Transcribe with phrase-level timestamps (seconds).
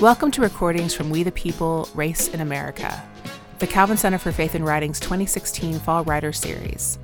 [0.00, 3.00] Welcome to recordings from We the People Race in America,
[3.60, 6.98] the Calvin Center for Faith and Writing's 2016 Fall Writer Series.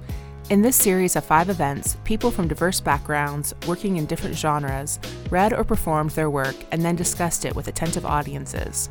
[0.51, 4.99] In this series of five events, people from diverse backgrounds, working in different genres,
[5.31, 8.89] read or performed their work and then discussed it with attentive audiences.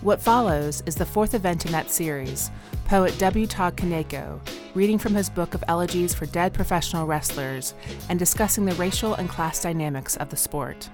[0.00, 2.50] What follows is the fourth event in that series,
[2.86, 3.46] poet W.
[3.46, 4.40] Todd Kaneko
[4.74, 7.74] reading from his book of elegies for dead professional wrestlers
[8.08, 10.88] and discussing the racial and class dynamics of the sport.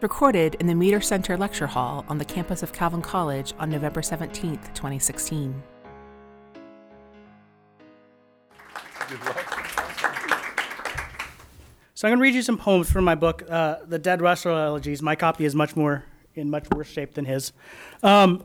[0.00, 4.00] Recorded in the Meeter Center Lecture Hall on the campus of Calvin College on November
[4.00, 5.60] 17, 2016.
[11.94, 14.52] So I'm going to read you some poems from my book, uh, The Dead Wrestler
[14.52, 15.02] Elegies.
[15.02, 16.04] My copy is much more
[16.36, 17.52] in much worse shape than his.
[18.04, 18.44] Um,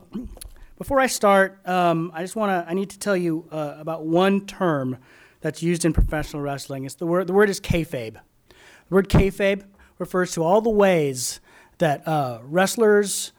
[0.76, 4.04] before I start, um, I just want to, I need to tell you uh, about
[4.04, 4.98] one term
[5.40, 6.84] that's used in professional wrestling.
[6.84, 8.14] It's the word, the word is kayfabe.
[8.48, 8.54] The
[8.90, 9.62] word kayfabe
[9.98, 11.40] refers to all the ways
[11.78, 13.32] that uh, wrestlers,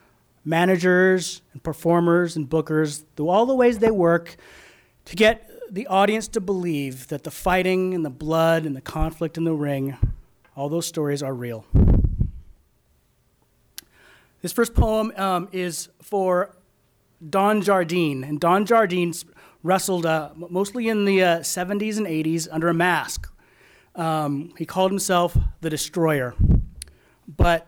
[0.44, 4.36] managers, and performers and bookers, through all the ways they work
[5.06, 9.38] to get the audience to believe that the fighting and the blood and the conflict
[9.38, 9.98] in the ring,
[10.56, 11.66] all those stories are real.
[14.42, 16.56] This first poem um, is for
[17.28, 18.24] Don Jardine.
[18.24, 19.14] And Don Jardine
[19.64, 23.32] wrestled uh, mostly in the uh, 70s and 80s under a mask.
[23.96, 26.36] Um, he called himself the Destroyer.
[27.28, 27.68] But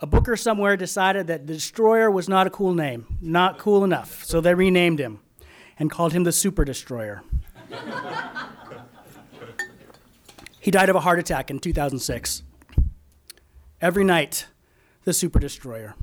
[0.00, 4.24] a booker somewhere decided that the Destroyer was not a cool name, not cool enough.
[4.24, 5.20] So they renamed him
[5.78, 7.22] and called him the Super Destroyer.
[10.60, 12.42] he died of a heart attack in 2006.
[13.80, 14.46] Every night,
[15.04, 15.94] the Super Destroyer.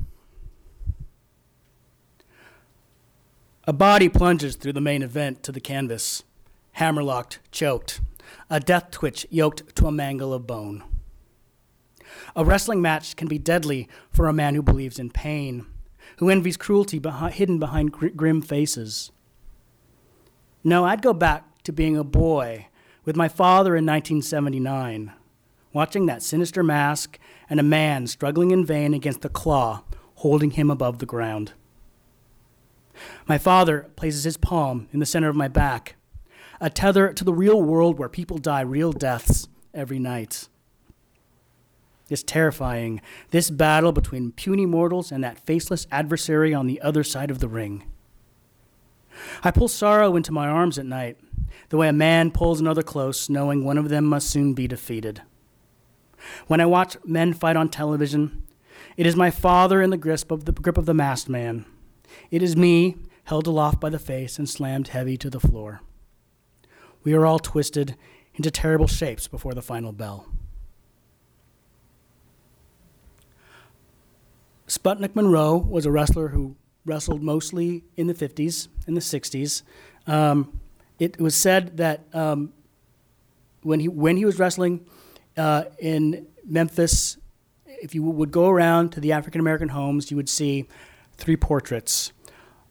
[3.64, 6.22] A body plunges through the main event to the canvas,
[6.72, 8.00] hammerlocked, choked,
[8.48, 10.84] a death twitch yoked to a mangle of bone.
[12.34, 15.66] A wrestling match can be deadly for a man who believes in pain,
[16.18, 17.00] who envies cruelty
[17.32, 19.10] hidden behind gr- grim faces.
[20.64, 22.68] No, I'd go back to being a boy
[23.04, 25.12] with my father in 1979,
[25.72, 27.18] watching that sinister mask
[27.48, 29.82] and a man struggling in vain against the claw
[30.16, 31.52] holding him above the ground.
[33.28, 35.96] My father places his palm in the center of my back,
[36.60, 40.48] a tether to the real world where people die real deaths every night.
[42.08, 43.00] It's terrifying,
[43.30, 47.48] this battle between puny mortals and that faceless adversary on the other side of the
[47.48, 47.84] ring.
[49.42, 51.18] I pull sorrow into my arms at night,
[51.70, 55.22] the way a man pulls another close, knowing one of them must soon be defeated.
[56.46, 58.42] When I watch men fight on television,
[58.96, 61.66] it is my father in the grip of the, grip of the masked man
[62.30, 65.80] it is me, held aloft by the face and slammed heavy to the floor.
[67.02, 67.96] We are all twisted
[68.34, 70.26] into terrible shapes before the final bell.
[74.66, 79.62] Sputnik Monroe was a wrestler who wrestled mostly in the 50s and the 60s.
[80.06, 80.60] Um,
[80.98, 82.52] it was said that um,
[83.62, 84.86] when, he, when he was wrestling
[85.36, 87.18] uh, in Memphis,
[87.66, 90.66] if you would go around to the African American homes, you would see
[91.16, 92.12] three portraits.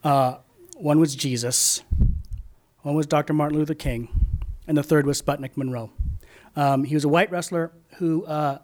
[0.03, 0.37] Uh,
[0.75, 1.83] one was Jesus,
[2.81, 3.33] one was Dr.
[3.33, 4.09] Martin Luther King,
[4.67, 5.91] and the third was Sputnik Monroe.
[6.55, 8.59] Um, he was a white wrestler who uh,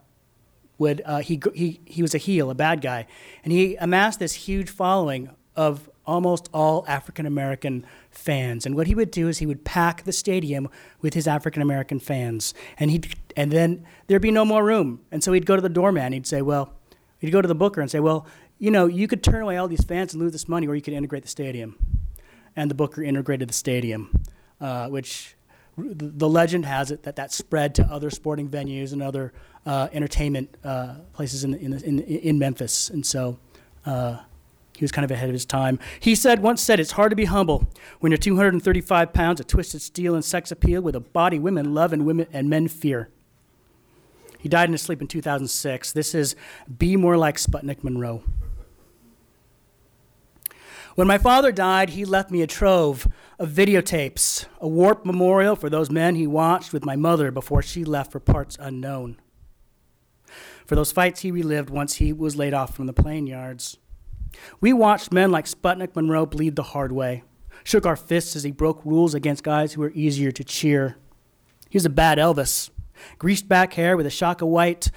[0.82, 3.08] would uh, he, he he was a heel, a bad guy,
[3.44, 8.66] and he amassed this huge following of almost all African American fans.
[8.66, 10.70] And what he would do is he would pack the stadium
[11.02, 13.02] with his African American fans, and he
[13.38, 16.14] and then there'd be no more room, and so he'd go to the doorman.
[16.14, 16.74] He'd say, "Well,"
[17.20, 18.26] he'd go to the booker and say, "Well,
[18.62, 20.84] you know, you could turn away all these fans and lose this money, or you
[20.84, 21.76] could integrate the stadium.
[22.56, 24.22] And the Booker integrated the stadium,
[24.60, 25.36] uh, which
[25.78, 29.34] the legend has it that that spread to other sporting venues and other
[29.66, 32.90] uh, entertainment uh, places in, in, in, in, Memphis.
[32.90, 33.40] And so
[33.86, 34.18] uh,
[34.76, 35.80] he was kind of ahead of his time.
[36.00, 37.68] He said, once said, it's hard to be humble
[38.00, 41.94] when you're 235 pounds of twisted steel and sex appeal with a body women love
[41.94, 43.10] and women and men fear.
[44.40, 45.92] He died in his sleep in 2006.
[45.92, 46.36] This is
[46.80, 48.24] Be More Like Sputnik Monroe.
[50.96, 53.08] When my father died, he left me a trove
[53.40, 57.86] of videotapes, a warped memorial for those men he watched with my mother before she
[57.86, 59.18] left for parts unknown.
[60.66, 63.78] For those fights he relived once he was laid off from the playing yards.
[64.60, 67.24] We watched men like Sputnik Monroe bleed the hard way,
[67.64, 70.98] shook our fists as he broke rules against guys who were easier to cheer.
[71.70, 72.70] He was a bad Elvis.
[73.18, 74.92] Greased back hair with a shock of white.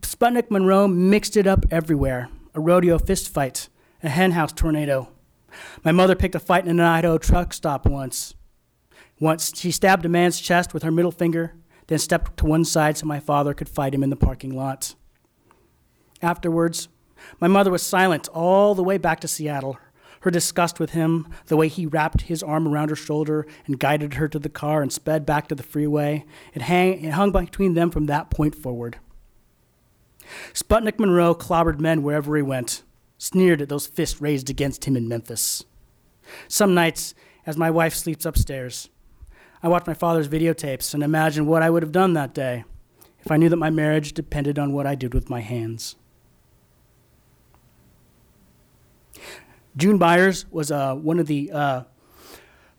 [0.00, 2.28] Sputnik Monroe mixed it up everywhere.
[2.54, 3.68] A rodeo fist fight,
[4.02, 5.08] a henhouse tornado,
[5.84, 8.34] my mother picked a fight in an Idaho truck stop once.
[9.20, 11.54] Once she stabbed a man's chest with her middle finger,
[11.86, 14.94] then stepped to one side so my father could fight him in the parking lot.
[16.22, 16.88] Afterwards,
[17.40, 19.78] My mother was silent all the way back to Seattle.
[20.20, 24.14] Her disgust with him, the way he wrapped his arm around her shoulder and guided
[24.14, 26.24] her to the car and sped back to the freeway,
[26.54, 28.98] it, hang, it hung between them from that point forward.
[30.54, 32.82] Sputnik Monroe clobbered men wherever he went,
[33.24, 35.64] sneered at those fists raised against him in Memphis.
[36.46, 37.14] Some nights,
[37.46, 38.90] as my wife sleeps upstairs,
[39.62, 42.64] I watch my father's videotapes and imagine what I would have done that day
[43.20, 45.96] if I knew that my marriage depended on what I did with my hands.
[49.74, 51.82] June Byers was uh, one of the uh,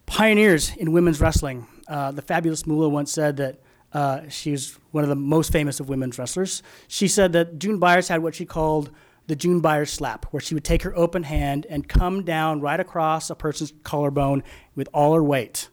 [0.05, 1.65] pioneers in women's wrestling.
[1.87, 3.59] Uh, the fabulous Moolah once said that
[3.93, 6.61] uh, she's one of the most famous of women's wrestlers.
[6.87, 8.91] She said that June Byers had what she called
[9.27, 12.79] the June Byers slap, where she would take her open hand and come down right
[12.79, 14.43] across a person's collarbone
[14.75, 15.69] with all her weight.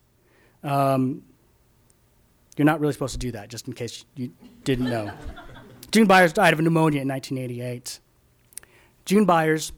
[0.62, 1.22] Um,
[2.56, 4.32] you're not really supposed to do that, just in case you
[4.64, 5.12] didn't know.
[5.92, 8.00] June Byers died of pneumonia in 1988.
[9.04, 9.72] June Byers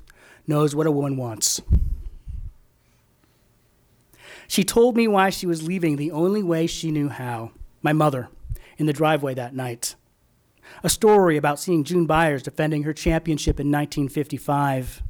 [0.46, 1.60] knows what a woman wants.
[4.46, 8.28] She told me why she was leaving the only way she knew how my mother,
[8.78, 9.94] in the driveway that night.
[10.82, 15.02] A story about seeing June Byers defending her championship in 1955.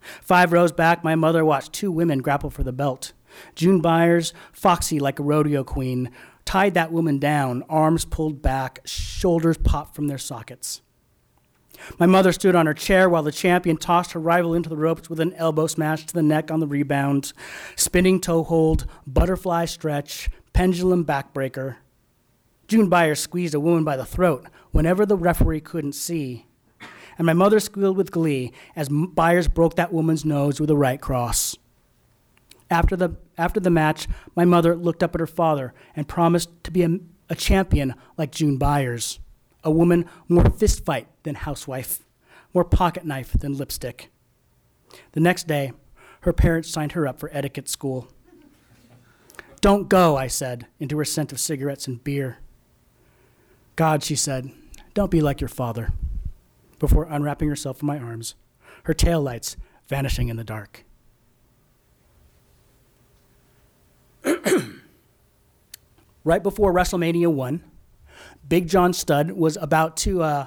[0.00, 3.12] Five rows back, my mother watched two women grapple for the belt.
[3.54, 6.10] June Byers, foxy like a rodeo queen,
[6.44, 10.80] tied that woman down, arms pulled back, shoulders popped from their sockets.
[11.98, 15.10] My mother stood on her chair while the champion tossed her rival into the ropes
[15.10, 17.32] with an elbow smash to the neck on the rebound,
[17.74, 21.76] spinning toe hold, butterfly stretch, pendulum backbreaker.
[22.68, 26.46] June Byers squeezed a woman by the throat whenever the referee couldn't see.
[27.18, 31.00] And my mother squealed with glee as Byers broke that woman's nose with a right
[31.00, 31.56] cross.
[32.68, 36.70] After the, after the match, my mother looked up at her father and promised to
[36.70, 36.98] be a,
[37.30, 39.20] a champion like June Byers,
[39.62, 42.02] a woman more fistfight than housewife,
[42.52, 44.10] more pocket knife than lipstick.
[45.12, 45.72] The next day,
[46.22, 48.08] her parents signed her up for etiquette school.
[49.60, 52.38] Don't go, I said, into her scent of cigarettes and beer.
[53.76, 54.50] God, she said,
[54.94, 55.92] don't be like your father,
[56.78, 58.34] before unwrapping herself in my arms,
[58.84, 60.84] her tail lights vanishing in the dark.
[66.24, 67.62] right before WrestleMania 1,
[68.48, 70.46] Big John Studd was about to uh,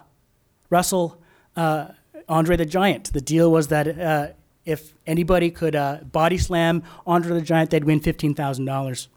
[0.71, 1.21] wrestle
[1.55, 1.89] uh,
[2.27, 3.13] Andre the Giant.
[3.13, 4.29] The deal was that uh,
[4.65, 9.07] if anybody could uh, body slam Andre the Giant, they'd win $15,000.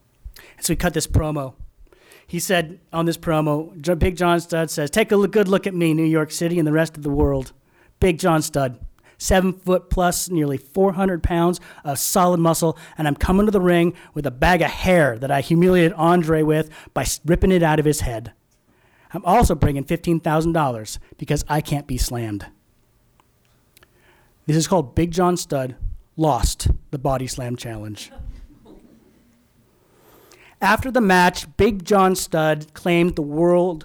[0.60, 1.54] So he cut this promo
[2.26, 5.94] he said on this promo, Big John Studd says, Take a good look at me,
[5.94, 7.52] New York City, and the rest of the world.
[8.00, 8.80] Big John Studd,
[9.18, 13.94] seven foot plus, nearly 400 pounds of solid muscle, and I'm coming to the ring
[14.14, 17.84] with a bag of hair that I humiliated Andre with by ripping it out of
[17.84, 18.32] his head.
[19.14, 22.46] I'm also bringing $15,000 because I can't be slammed.
[24.46, 25.76] This is called Big John Studd
[26.16, 28.10] Lost the Body Slam Challenge.
[30.62, 33.84] After the match, Big John Studd claimed the world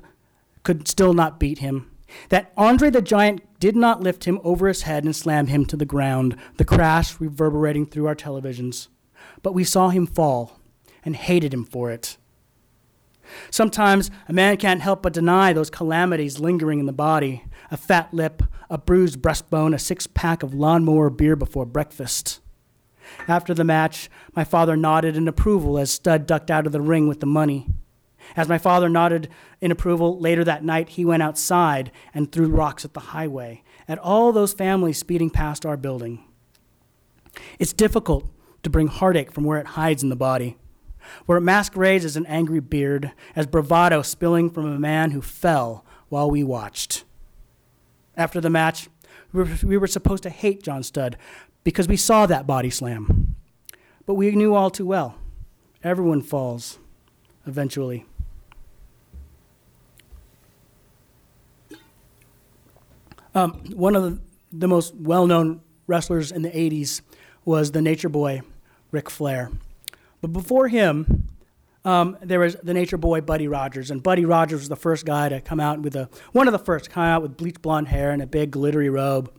[0.61, 1.89] could still not beat him.
[2.29, 5.75] That Andre the Giant did not lift him over his head and slam him to
[5.75, 8.89] the ground, the crash reverberating through our televisions.
[9.41, 10.59] But we saw him fall
[11.03, 12.17] and hated him for it.
[13.49, 18.13] Sometimes a man can't help but deny those calamities lingering in the body a fat
[18.13, 22.39] lip, a bruised breastbone, a six pack of lawnmower beer before breakfast.
[23.27, 27.07] After the match, my father nodded in approval as Studd ducked out of the ring
[27.07, 27.67] with the money.
[28.35, 29.29] As my father nodded
[29.61, 33.99] in approval, later that night he went outside and threw rocks at the highway, at
[33.99, 36.23] all those families speeding past our building.
[37.59, 38.29] It's difficult
[38.63, 40.57] to bring heartache from where it hides in the body,
[41.25, 45.85] where it masquerades as an angry beard, as bravado spilling from a man who fell
[46.09, 47.03] while we watched.
[48.15, 48.89] After the match,
[49.31, 51.17] we were, supposed to hate John Studd
[51.67, 53.35] because we saw that body slam.
[54.05, 55.17] But we knew all too well
[55.83, 56.79] everyone falls
[57.45, 58.05] eventually.
[63.35, 64.17] Um, one of the,
[64.53, 67.01] the most well known wrestlers in the 80s
[67.43, 68.43] was the Nature Boy,
[68.91, 69.51] Ric Flair.
[70.21, 71.27] But before him,
[71.83, 75.27] um, there was the Nature Boy Buddy Rogers, and Buddy Rogers was the first guy
[75.27, 77.89] to come out with a one of the first to come out with bleach blonde
[77.89, 79.33] hair and a big glittery robe.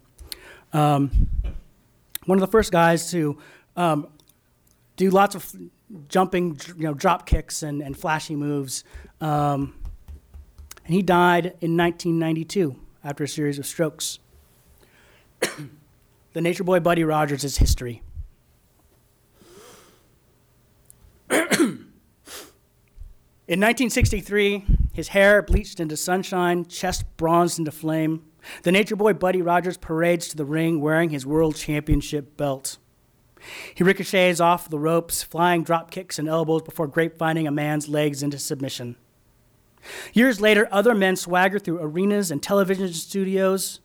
[0.74, 1.30] Um,
[2.28, 3.38] one of the first guys to
[3.74, 4.06] um,
[4.96, 5.50] do lots of
[6.10, 8.84] jumping, you know, drop kicks and, and flashy moves.
[9.22, 9.74] Um,
[10.84, 14.18] and he died in 1992 after a series of strokes.
[15.40, 18.02] the Nature Boy Buddy Rogers is history.
[21.30, 21.40] In
[23.60, 28.27] 1963, his hair bleached into sunshine, chest bronzed into flame.
[28.62, 32.78] The nature boy Buddy Rogers parades to the ring wearing his world championship belt.
[33.74, 38.22] He ricochets off the ropes, flying drop kicks and elbows before grapevining a man's legs
[38.22, 38.96] into submission.
[40.12, 43.80] Years later, other men swagger through arenas and television studios,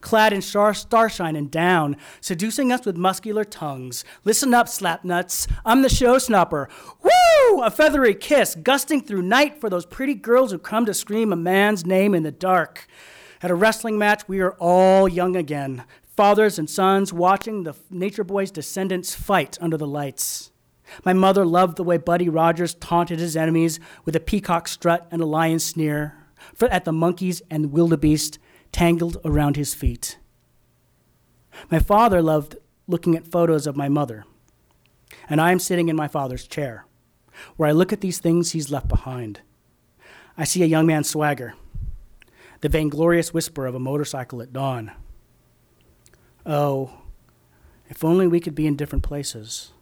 [0.00, 4.04] clad in star- starshine and down, seducing us with muscular tongues.
[4.24, 5.46] Listen up, slapnuts.
[5.64, 6.68] I'm the show snapper.
[7.02, 7.62] Woo!
[7.62, 11.36] A feathery kiss gusting through night for those pretty girls who come to scream a
[11.36, 12.88] man's name in the dark.
[13.42, 15.84] At a wrestling match, we are all young again,
[16.16, 20.50] fathers and sons watching the Nature Boy's descendants fight under the lights.
[21.04, 25.20] My mother loved the way Buddy Rogers taunted his enemies with a peacock strut and
[25.20, 26.16] a lion sneer
[26.60, 28.38] at the monkeys and wildebeest
[28.72, 30.18] tangled around his feet.
[31.70, 34.24] My father loved looking at photos of my mother,
[35.28, 36.86] and I am sitting in my father's chair,
[37.56, 39.40] where I look at these things he's left behind.
[40.36, 41.54] I see a young man's swagger,
[42.64, 44.90] the vainglorious whisper of a motorcycle at dawn.
[46.46, 47.02] Oh,
[47.90, 49.74] if only we could be in different places.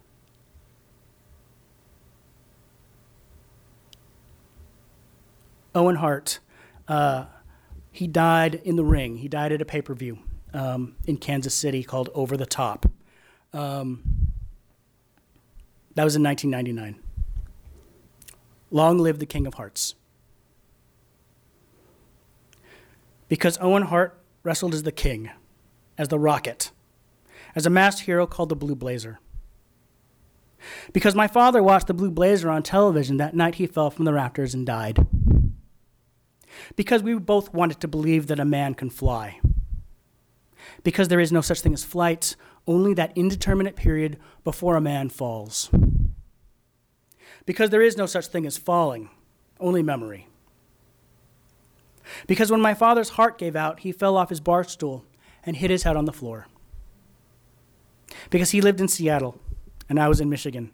[5.73, 6.39] Owen Hart,
[6.89, 7.27] uh,
[7.89, 9.15] he died in the ring.
[9.15, 10.19] He died at a pay per view
[10.53, 12.85] um, in Kansas City called Over the Top.
[13.53, 14.03] Um,
[15.95, 17.01] that was in 1999.
[18.71, 19.95] Long live the King of Hearts.
[23.33, 25.31] Because Owen Hart wrestled as the king,
[25.97, 26.69] as the rocket,
[27.55, 29.19] as a masked hero called the Blue Blazer.
[30.91, 34.13] Because my father watched the Blue Blazer on television that night he fell from the
[34.13, 35.07] rafters and died
[36.75, 39.39] because we both wanted to believe that a man can fly.
[40.83, 42.35] Because there is no such thing as flight,
[42.67, 45.71] only that indeterminate period before a man falls.
[47.47, 49.09] Because there is no such thing as falling,
[49.59, 50.27] only memory.
[52.27, 55.05] Because when my father's heart gave out, he fell off his bar stool
[55.45, 56.47] and hit his head on the floor.
[58.29, 59.39] Because he lived in Seattle
[59.89, 60.71] and I was in Michigan,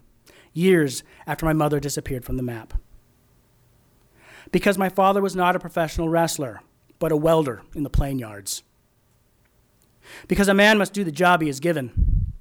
[0.52, 2.74] years after my mother disappeared from the map
[4.52, 6.62] because my father was not a professional wrestler,
[6.98, 8.62] but a welder in the plane yards.
[10.28, 12.32] Because a man must do the job he is given.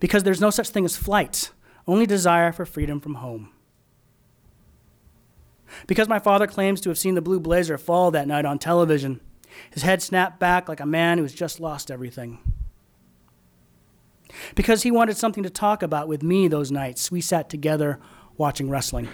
[0.00, 1.50] Because there's no such thing as flight,
[1.86, 3.50] only desire for freedom from home.
[5.86, 9.20] Because my father claims to have seen the blue blazer fall that night on television,
[9.70, 12.38] his head snapped back like a man who has just lost everything.
[14.54, 17.98] Because he wanted something to talk about with me those nights, we sat together
[18.36, 19.08] watching wrestling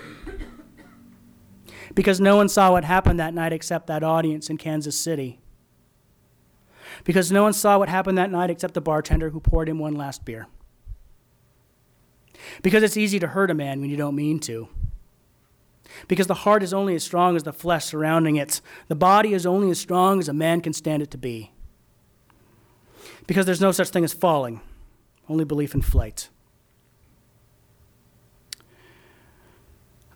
[1.95, 5.41] because no one saw what happened that night except that audience in Kansas City.
[7.05, 9.95] Because no one saw what happened that night except the bartender who poured him one
[9.95, 10.47] last beer.
[12.63, 14.69] Because it's easy to hurt a man when you don't mean to.
[16.09, 18.61] Because the heart is only as strong as the flesh surrounding it.
[18.89, 21.53] The body is only as strong as a man can stand it to be.
[23.27, 24.61] Because there's no such thing as falling,
[25.29, 26.29] only belief in flight.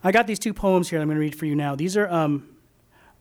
[0.02, 1.74] I got these two poems here I'm going to read for you now.
[1.74, 2.48] These are, um,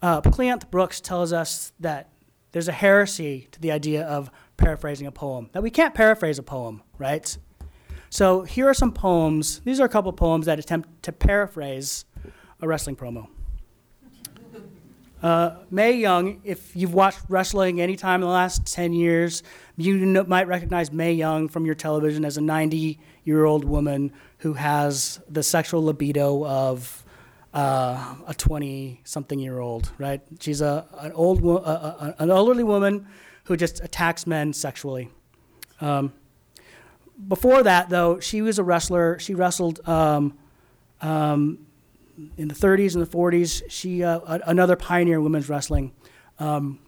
[0.01, 2.09] uh, Cleanth Brooks tells us that
[2.51, 6.43] there's a heresy to the idea of paraphrasing a poem, that we can't paraphrase a
[6.43, 7.37] poem, right?
[8.09, 9.59] So here are some poems.
[9.61, 12.05] These are a couple poems that attempt to paraphrase
[12.61, 13.27] a wrestling promo.
[15.21, 19.41] Uh, Mae Young, if you've watched wrestling any time in the last 10 years,
[19.75, 24.11] you know, might recognize Mae Young from your television as a 90 year old woman
[24.39, 27.03] who has the sexual libido of
[27.55, 30.21] uh, a 20 something year old, right?
[30.39, 31.63] She's a, an, old wo-
[32.19, 33.07] an elderly woman
[33.45, 35.09] who just attacks men sexually.
[35.81, 36.13] Um,
[37.27, 39.17] before that, though, she was a wrestler.
[39.19, 40.37] She wrestled um,
[41.01, 41.65] um,
[42.37, 43.63] in the 30s and the 40s.
[43.69, 45.93] She uh, another pioneer in women's wrestling.
[46.39, 46.79] Um,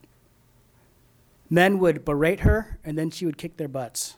[1.49, 4.15] men would berate her, and then she would kick their butts.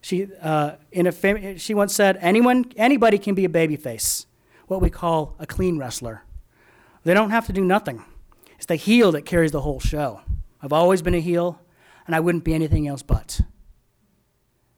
[0.00, 4.26] She, uh, in a fam- she once said, Anyone, anybody can be a babyface,
[4.66, 6.24] what we call a clean wrestler.
[7.04, 8.04] They don't have to do nothing.
[8.56, 10.20] It's the heel that carries the whole show.
[10.60, 11.60] I've always been a heel,
[12.06, 13.40] and I wouldn't be anything else but.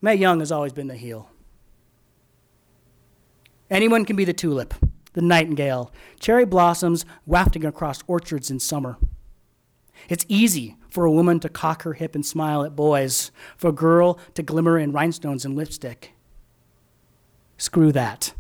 [0.01, 1.29] Mae Young has always been the heel.
[3.69, 4.75] Anyone can be the tulip,
[5.17, 8.99] the nightingale, cherry blossoms wafting across orchards in summer.
[10.11, 13.73] It's easy for a woman to cock her hip and smile at boys, for a
[13.73, 16.13] girl to glimmer in rhinestones and lipstick.
[17.57, 18.35] Screw that.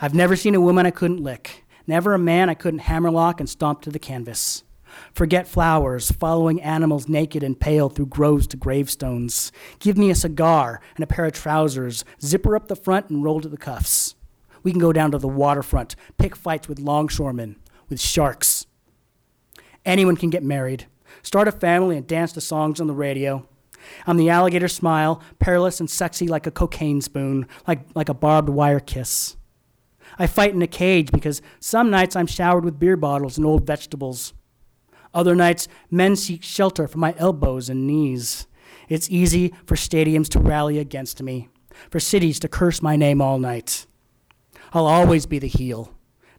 [0.00, 3.50] I've never seen a woman I couldn't lick, never a man I couldn't hammerlock and
[3.50, 4.62] stomp to the canvas.
[5.12, 9.50] Forget flowers, following animals naked and pale through groves to gravestones.
[9.80, 13.40] Give me a cigar and a pair of trousers, zipper up the front and roll
[13.40, 14.14] to the cuffs.
[14.68, 17.56] We can go down to the waterfront, pick fights with longshoremen,
[17.88, 18.66] with sharks.
[19.86, 20.84] Anyone can get married,
[21.22, 23.48] start a family, and dance to songs on the radio.
[24.06, 28.50] I'm the alligator smile, perilous and sexy like a cocaine spoon, like, like a barbed
[28.50, 29.38] wire kiss.
[30.18, 33.66] I fight in a cage because some nights I'm showered with beer bottles and old
[33.66, 34.34] vegetables.
[35.14, 38.46] Other nights, men seek shelter from my elbows and knees.
[38.90, 41.48] It's easy for stadiums to rally against me,
[41.88, 43.86] for cities to curse my name all night.
[44.72, 45.94] I'll always be the heel.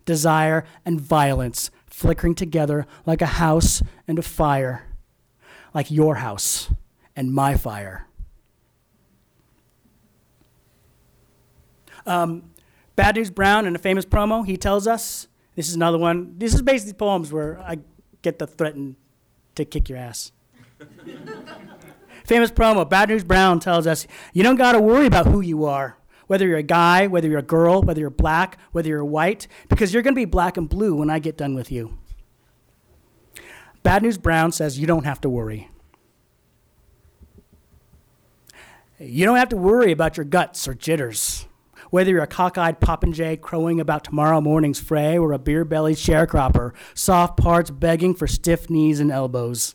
[0.05, 4.87] Desire and violence flickering together like a house and a fire,
[5.73, 6.71] like your house
[7.15, 8.07] and my fire.
[12.05, 12.51] Um,
[12.95, 16.35] Bad News Brown in a famous promo, he tells us this is another one.
[16.37, 17.79] This is basically poems where I
[18.21, 18.95] get the threaten
[19.55, 20.31] to kick your ass.
[22.25, 25.65] famous promo, Bad News Brown tells us you don't got to worry about who you
[25.65, 25.97] are,
[26.29, 29.91] whether you're a guy, whether you're a girl, whether you're black, whether you're white, because
[29.91, 31.97] you're going to be black and blue when I get done with you.
[33.81, 35.71] Bad News Brown says you don't have to worry.
[38.99, 41.47] You don't have to worry about your guts or jitters.
[41.89, 46.73] Whether you're a cockeyed popinjay crowing about tomorrow morning's fray or a beer bellied sharecropper,
[46.93, 49.73] soft parts begging for stiff knees and elbows.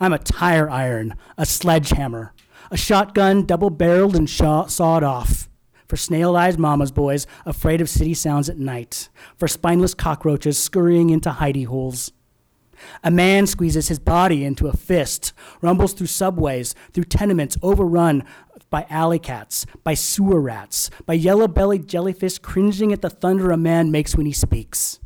[0.00, 2.34] I'm a tire iron, a sledgehammer,
[2.72, 5.45] a shotgun double barreled and sawed off.
[5.86, 11.10] For snail eyed mama's boys afraid of city sounds at night, for spineless cockroaches scurrying
[11.10, 12.12] into hidey holes.
[13.02, 18.24] A man squeezes his body into a fist, rumbles through subways, through tenements overrun
[18.68, 23.56] by alley cats, by sewer rats, by yellow bellied jellyfish cringing at the thunder a
[23.56, 24.98] man makes when he speaks.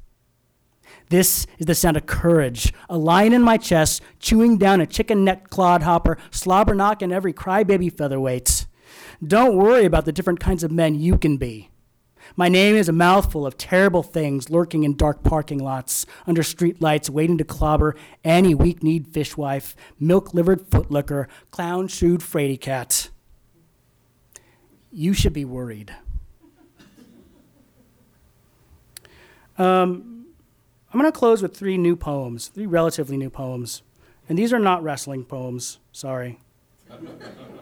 [1.11, 5.25] This is the sound of courage, a lion in my chest, chewing down a chicken
[5.25, 8.67] neck clodhopper, slobber knocking every crybaby featherweight.
[9.27, 11.71] Don't worry about the different kinds of men you can be.
[12.37, 16.81] My name is a mouthful of terrible things lurking in dark parking lots, under street
[16.81, 23.11] lights, waiting to clobber any weak kneed fishwife, milk livered footlicker, clown shoed fraidy cat
[24.91, 25.95] you should be worried.
[29.57, 30.27] Um,
[30.93, 33.83] I'm going to close with three new poems, three relatively new poems.
[34.29, 36.41] And these are not wrestling poems, sorry.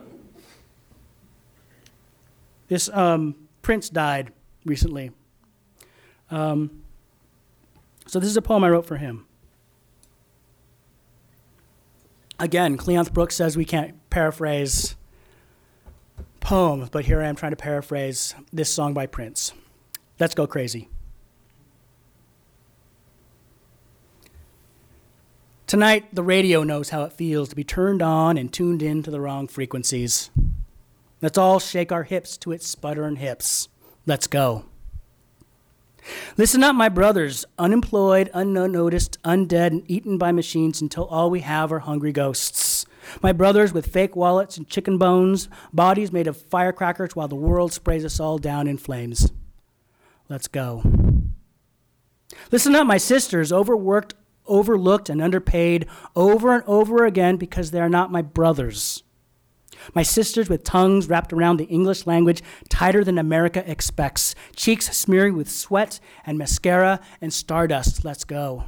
[2.69, 4.33] this um, Prince died
[4.65, 5.11] recently.
[6.31, 6.83] Um,
[8.07, 9.27] so this is a poem I wrote for him.
[12.39, 14.95] Again, Cleanth Brooks says we can't paraphrase
[16.41, 19.53] poem, but here I am trying to paraphrase this song by Prince.
[20.21, 20.89] Let's go crazy.
[25.67, 29.11] Tonight, the radio knows how it feels to be turned on and tuned in to
[29.11, 30.31] the wrong frequencies.
[31.21, 33.69] Let's all shake our hips to its sputtering hips.
[34.07, 34.65] Let's go.
[36.37, 41.73] Listen up, my brothers, unemployed, unnoticed, undead, and eaten by machines until all we have
[41.73, 42.87] are hungry ghosts.
[43.23, 47.73] My brothers with fake wallets and chicken bones, bodies made of firecrackers while the world
[47.73, 49.33] sprays us all down in flames.
[50.29, 50.83] Let's go.
[52.53, 54.15] Listen up, my sisters, overworked,
[54.47, 59.03] overlooked, and underpaid over and over again because they are not my brothers.
[59.95, 65.37] My sisters with tongues wrapped around the English language tighter than America expects, cheeks smearing
[65.37, 68.05] with sweat and mascara and stardust.
[68.05, 68.65] Let's go.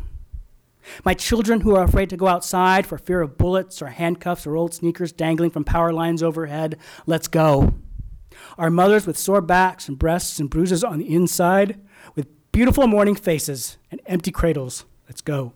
[1.04, 4.56] My children who are afraid to go outside for fear of bullets or handcuffs or
[4.56, 7.74] old sneakers dangling from power lines overhead, let's go.
[8.56, 11.78] Our mothers with sore backs and breasts and bruises on the inside,
[12.14, 15.52] with beautiful morning faces and empty cradles, let's go.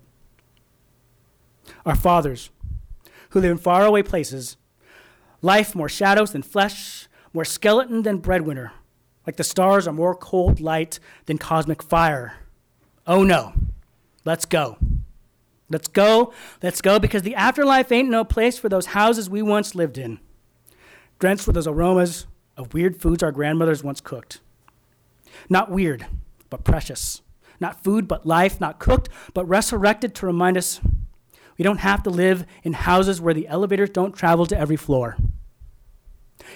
[1.86, 2.50] Our fathers
[3.30, 4.56] who live in faraway places,
[5.44, 8.72] life more shadows than flesh, more skeleton than breadwinner,
[9.26, 12.36] like the stars are more cold light than cosmic fire.
[13.06, 13.52] Oh no,
[14.24, 14.78] let's go.
[15.70, 19.74] Let's go, let's go, because the afterlife ain't no place for those houses we once
[19.74, 20.20] lived in,
[21.18, 22.26] drenched with those aromas
[22.56, 24.40] of weird foods our grandmothers once cooked.
[25.48, 26.06] Not weird,
[26.50, 27.22] but precious.
[27.60, 28.60] Not food, but life.
[28.60, 30.80] Not cooked, but resurrected to remind us
[31.58, 35.16] we don't have to live in houses where the elevators don't travel to every floor.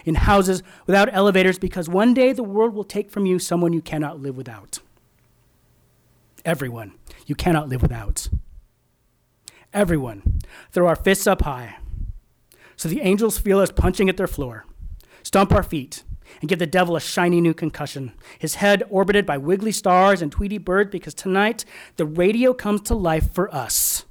[0.05, 3.81] In houses without elevators, because one day the world will take from you someone you
[3.81, 4.81] cannot live without.
[6.45, 6.95] Everyone
[7.27, 8.29] you cannot live without
[9.73, 10.41] everyone,
[10.73, 11.77] throw our fists up high
[12.77, 14.65] so the angels feel us punching at their floor,
[15.25, 16.05] stomp our feet,
[16.41, 20.31] and give the devil a shiny new concussion, his head orbited by wiggly stars and
[20.31, 21.65] tweety birds, because tonight
[21.97, 24.05] the radio comes to life for us.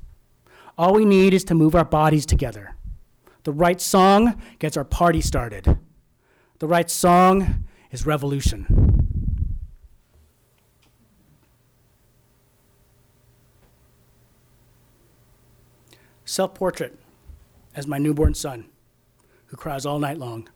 [0.77, 2.75] All we need is to move our bodies together.
[3.43, 5.79] The right song gets our party started.
[6.59, 8.87] The right song is revolution.
[16.27, 16.93] self portrait
[17.73, 18.65] as my newborn son
[19.47, 20.47] who cries all night long.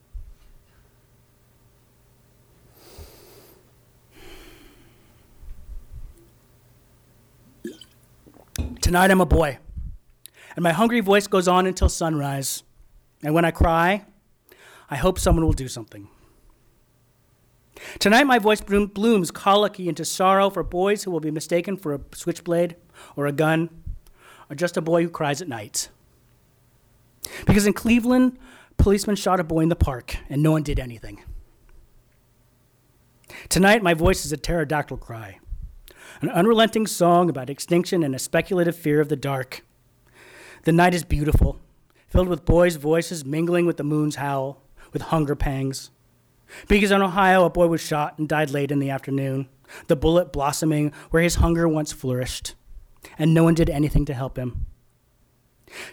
[8.82, 9.58] Tonight I'm a boy,
[10.56, 12.64] and my hungry voice goes on until sunrise.
[13.24, 14.06] And when I cry,
[14.90, 16.08] I hope someone will do something.
[18.00, 22.02] Tonight my voice blooms colicky into sorrow for boys who will be mistaken for a
[22.14, 22.76] switchblade
[23.16, 23.70] or a gun
[24.50, 25.90] or just a boy who cries at night.
[27.46, 28.38] Because in Cleveland,
[28.78, 31.24] policemen shot a boy in the park and no one did anything.
[33.50, 35.40] Tonight my voice is a pterodactyl cry
[36.22, 39.64] an unrelenting song about extinction and a speculative fear of the dark.
[40.64, 41.60] The night is beautiful,
[42.08, 44.62] filled with boys' voices mingling with the moon's howl,
[44.94, 45.90] with hunger pangs.
[46.68, 49.48] Because in Ohio, a boy was shot and died late in the afternoon,
[49.88, 52.54] the bullet blossoming where his hunger once flourished,
[53.18, 54.66] and no one did anything to help him.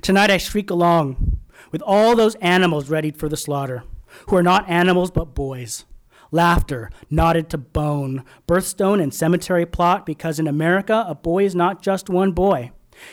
[0.03, 1.39] Tonight I shriek along
[1.71, 3.85] with all those animals readied for the slaughter,
[4.29, 5.85] who are not animals but boys
[6.31, 11.83] laughter, knotted to bone, birthstone and cemetery plot because in America, a boy is not
[11.83, 12.71] just one boy.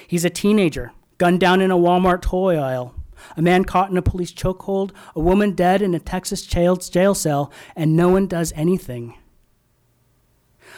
[0.08, 2.96] He's a teenager, gunned down in a Walmart toy aisle,
[3.38, 7.52] a man caught in a police chokehold, a woman dead in a Texas jail cell,
[7.76, 9.16] and no one does anything.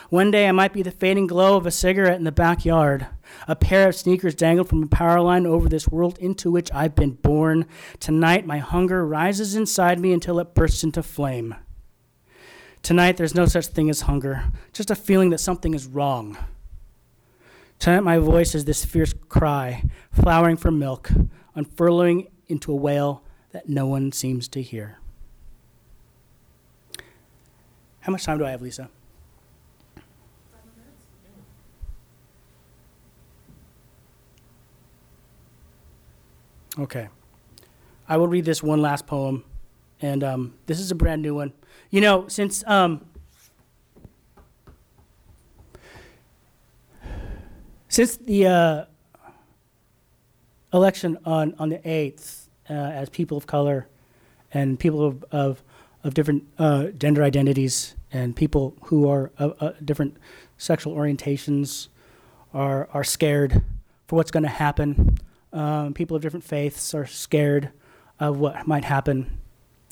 [0.10, 3.08] One day I might be the fading glow of a cigarette in the backyard,
[3.48, 6.96] a pair of sneakers dangled from a power line over this world into which I've
[6.96, 7.66] been born.
[8.00, 11.56] Tonight my hunger rises inside me until it bursts into flame.
[12.84, 16.38] Tonight, there's no such thing as hunger, just a feeling that something is wrong.
[17.80, 21.12] Tonight, my voice is this fierce cry, flowering for milk,
[21.56, 24.98] unfurling into a wail that no one seems to hear.
[28.02, 28.90] How much time do I have, Lisa?
[36.80, 37.10] Okay.
[38.08, 39.44] I will read this one last poem,
[40.02, 41.54] and um, this is a brand new one.
[41.90, 43.06] You know, since um,
[47.90, 48.86] since the uh,
[50.74, 53.88] election on, on the 8th, uh, as people of color
[54.54, 55.64] and people of, of,
[56.04, 60.18] of different uh, gender identities and people who are of different
[60.58, 61.88] sexual orientations
[62.54, 63.62] are, are scared
[64.08, 65.18] for what's going to happen.
[65.54, 67.72] Um, people of different faiths are scared
[68.20, 69.40] of what might happen.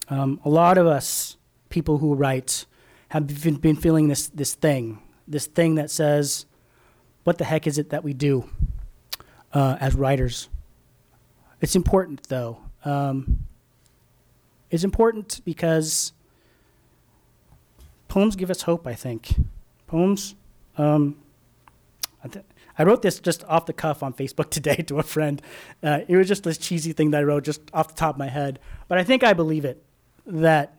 [0.10, 1.38] Um, a lot of us
[1.70, 2.66] people who write
[3.10, 6.46] have been, been feeling this, this thing, this thing that says,
[7.26, 8.50] what the heck is it that we do
[9.52, 10.48] uh, as writers?
[11.60, 12.60] It's important, though.
[12.86, 13.40] Um,
[14.70, 16.14] it's important because
[18.08, 19.36] poems give us hope, I think.
[19.88, 20.36] Poems,
[20.78, 21.18] um,
[22.24, 22.46] I, th-
[22.78, 25.42] I, wrote this just off the cuff on Facebook today to a friend.
[25.82, 28.20] Uh, it was just this cheesy thing that I wrote just off the top of
[28.20, 28.60] my head.
[28.88, 29.84] But I think I believe it
[30.28, 30.78] that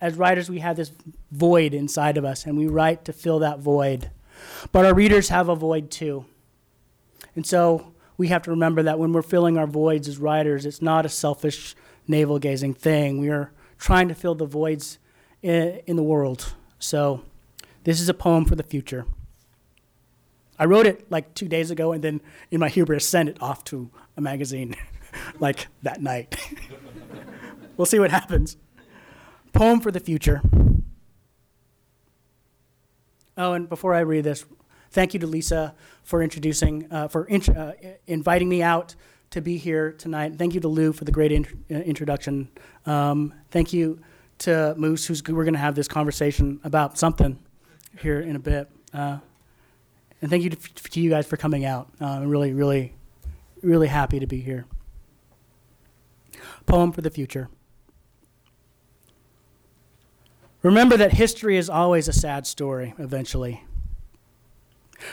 [0.00, 0.90] as writers, we have this
[1.30, 4.10] void inside of us, and we write to fill that void.
[4.72, 6.26] But our readers have a void too.
[7.34, 10.82] And so we have to remember that when we're filling our voids as writers, it's
[10.82, 11.74] not a selfish,
[12.06, 13.20] navel gazing thing.
[13.20, 14.98] We are trying to fill the voids
[15.42, 16.54] in, in the world.
[16.78, 17.22] So
[17.84, 19.06] this is a poem for the future.
[20.58, 22.20] I wrote it like two days ago, and then
[22.50, 24.76] in my hubris, sent it off to a magazine
[25.40, 26.36] like that night.
[27.76, 28.56] we'll see what happens.
[29.52, 30.40] Poem for the future.
[33.36, 34.44] Oh, and before I read this,
[34.90, 37.72] thank you to Lisa for introducing, uh, for uh,
[38.06, 38.94] inviting me out
[39.30, 40.36] to be here tonight.
[40.36, 42.48] Thank you to Lou for the great uh, introduction.
[42.86, 44.00] Um, thank you
[44.38, 47.38] to Moose, who's we're going to have this conversation about something
[47.98, 48.70] here in a bit.
[48.92, 49.18] Uh,
[50.20, 51.88] and thank you to, to, you guys for coming out.
[52.00, 52.94] Uh, I'm really, really,
[53.62, 54.66] really happy to be here.
[56.66, 57.48] Poem for the future.
[60.64, 63.64] Remember that history is always a sad story, eventually.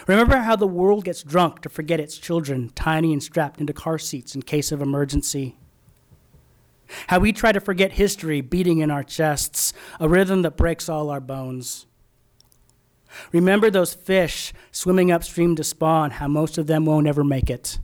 [0.07, 3.99] Remember how the world gets drunk to forget its children, tiny and strapped into car
[3.99, 5.57] seats in case of emergency.
[7.07, 11.09] How we try to forget history beating in our chests, a rhythm that breaks all
[11.09, 11.85] our bones.
[13.33, 17.77] Remember those fish swimming upstream to spawn, how most of them won't ever make it.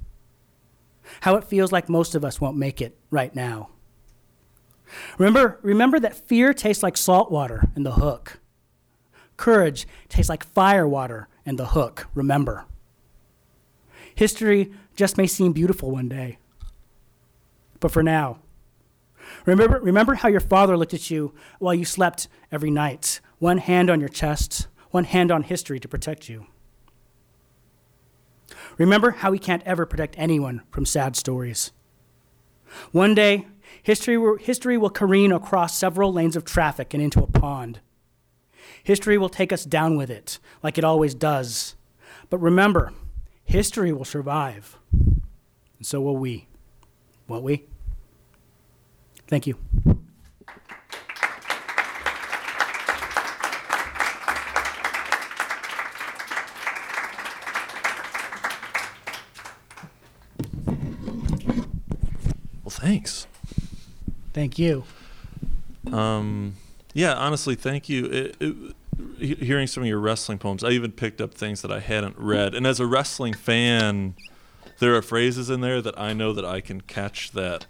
[1.21, 3.71] How it feels like most of us won't make it right now.
[5.17, 8.39] Remember, remember that fear tastes like salt water in the hook.
[9.35, 12.07] Courage tastes like fire water in the hook.
[12.15, 12.65] Remember.
[14.15, 16.39] History just may seem beautiful one day.
[17.79, 18.39] But for now,
[19.45, 23.89] remember, remember how your father looked at you while you slept every night, one hand
[23.89, 26.47] on your chest, one hand on history to protect you.
[28.77, 31.71] Remember how we can't ever protect anyone from sad stories.
[32.91, 33.47] One day,
[33.87, 37.79] history will, history will careen across several lanes of traffic and into a pond.
[38.83, 41.77] History will take us down with it, like it always does.
[42.29, 42.91] But remember,
[43.45, 44.77] history will survive.
[44.91, 46.49] And so will we.
[47.29, 47.63] Won't we?
[49.25, 49.55] Thank you.
[62.65, 63.27] Well, thanks.
[64.37, 64.83] Thank you.
[65.91, 66.57] Um,
[66.93, 68.05] yeah, honestly, thank you.
[68.05, 71.79] It, it, hearing some of your wrestling poems, I even picked up things that I
[71.79, 72.53] hadn't read.
[72.53, 74.13] And as a wrestling fan,
[74.77, 77.65] there are phrases in there that I know that I can catch that,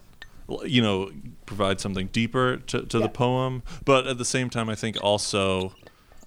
[0.66, 1.10] you know,
[1.46, 3.04] provide something deeper to, to Yeah.
[3.04, 3.64] the poem.
[3.86, 5.74] But at the same time, I think also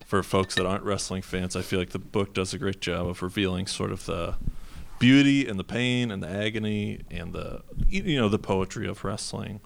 [0.06, 3.06] for folks that aren't wrestling fans, I feel like the book does a great job
[3.08, 4.36] of revealing sort of the
[4.98, 9.02] beauty and the pain and the agony and the you you know the poetry of
[9.04, 9.60] wrestling,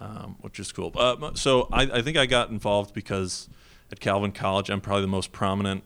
[0.00, 0.92] um, which is cool.
[0.94, 3.48] Uh, so I, I think I got involved because
[3.90, 5.84] at Calvin College I'm probably the most prominent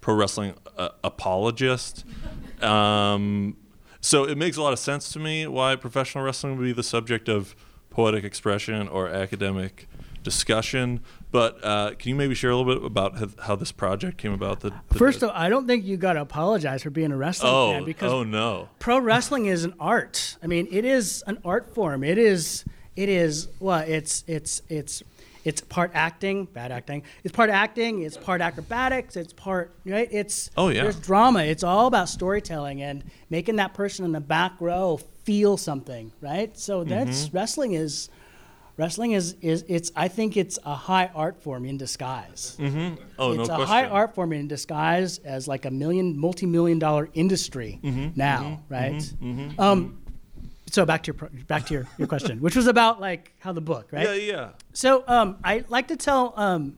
[0.00, 2.04] pro wrestling uh, apologist.
[2.62, 3.58] Um,
[4.00, 6.82] so it makes a lot of sense to me why professional wrestling would be the
[6.82, 7.54] subject of
[7.90, 9.86] poetic expression or academic
[10.22, 11.00] discussion.
[11.30, 14.32] But uh, can you maybe share a little bit about how, how this project came
[14.32, 14.60] about?
[14.60, 17.16] The, the- First of all, I don't think you got to apologize for being a
[17.16, 18.68] wrestling oh, fan because oh no.
[18.78, 20.36] pro wrestling is an art.
[20.42, 22.02] I mean, it is an art form.
[22.02, 22.64] It is
[22.96, 25.02] it is what it's it's it's
[25.44, 27.04] it's part acting, bad acting.
[27.22, 28.02] It's part acting.
[28.02, 29.14] It's part acrobatics.
[29.16, 30.08] It's part right.
[30.10, 30.82] It's Oh, yeah.
[30.82, 31.40] There's drama.
[31.44, 36.56] It's all about storytelling and making that person in the back row feel something, right?
[36.58, 37.36] So that's Mm-hmm.
[37.36, 38.08] wrestling is.
[38.78, 42.58] Wrestling is, is it's I think it's a high art form in disguise.
[42.60, 43.02] Mm-hmm.
[43.18, 43.66] Oh, it's no a question.
[43.66, 48.08] high art form in disguise as like a million, multi-million dollar industry Mm-hmm.
[48.16, 49.02] now, right?
[49.58, 49.96] Um,
[50.70, 53.60] so back to your back to your, your question, which was about like how the
[53.60, 54.04] book, right?
[54.04, 54.48] Yeah, yeah.
[54.72, 56.76] So um, I like to tell um,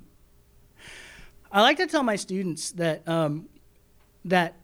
[1.50, 3.48] I like to tell my students that um,
[4.24, 4.54] that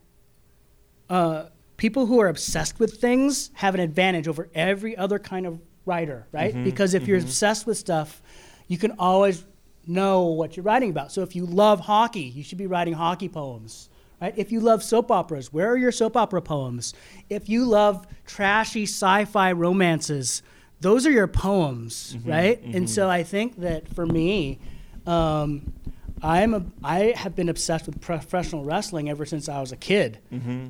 [1.09, 5.61] uh, people who are obsessed with things have an advantage over every other kind of
[5.87, 6.55] writer, right?
[6.65, 8.23] Because if you're obsessed with stuff,
[8.69, 9.45] you can always
[9.87, 11.13] know what you're writing about.
[11.13, 13.89] So if you love hockey, you should be writing hockey poems.
[14.25, 14.33] Right?
[14.39, 16.95] If you love soap operas, where are your soap opera poems?
[17.29, 20.43] If you love trashy sci-fi romances,
[20.81, 22.59] those are your poems, right?
[22.63, 24.61] And so I think that for me,
[25.07, 25.75] um,
[26.23, 30.19] I'm a, I have been obsessed with professional wrestling ever since I was a kid.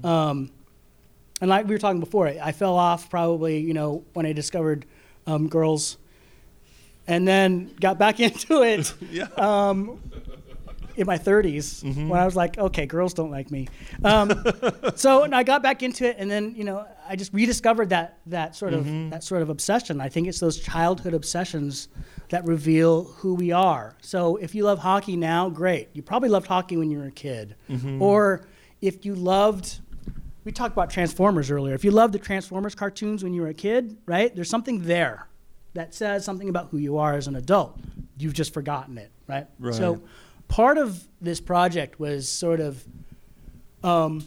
[0.04, 0.50] Um,
[1.40, 4.84] and like we were talking before, I fell off probably, you know, when I discovered
[5.28, 5.96] um, girls,
[7.06, 9.28] and then got back into it Yeah.
[10.96, 12.08] In my 30s mm-hmm.
[12.08, 13.68] when I was like, okay, girls don't like me.
[14.04, 14.44] Um,
[14.94, 18.18] so and I got back into it, and then you know I just rediscovered that
[18.26, 19.10] that sort of mm-hmm.
[19.10, 20.00] that sort of obsession.
[20.00, 21.88] I think it's those childhood obsessions
[22.30, 23.96] that reveal who we are.
[24.00, 25.88] So if you love hockey now, great.
[25.92, 28.00] You probably loved hockey when you were a kid, mm-hmm.
[28.00, 28.46] or
[28.80, 29.80] if you loved.
[30.44, 31.74] We talked about Transformers earlier.
[31.74, 34.34] If you loved the Transformers cartoons when you were a kid, right?
[34.34, 35.26] There's something there
[35.74, 37.78] that says something about who you are as an adult.
[38.18, 39.46] You've just forgotten it, right?
[39.58, 39.74] Right.
[39.74, 40.02] So
[40.48, 42.82] part of this project was sort of
[43.82, 44.24] um,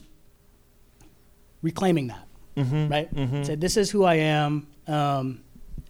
[1.62, 2.24] reclaiming that,
[2.58, 2.88] Mm-hmm.
[2.88, 3.46] right?
[3.46, 5.42] Said, this is who I am, um,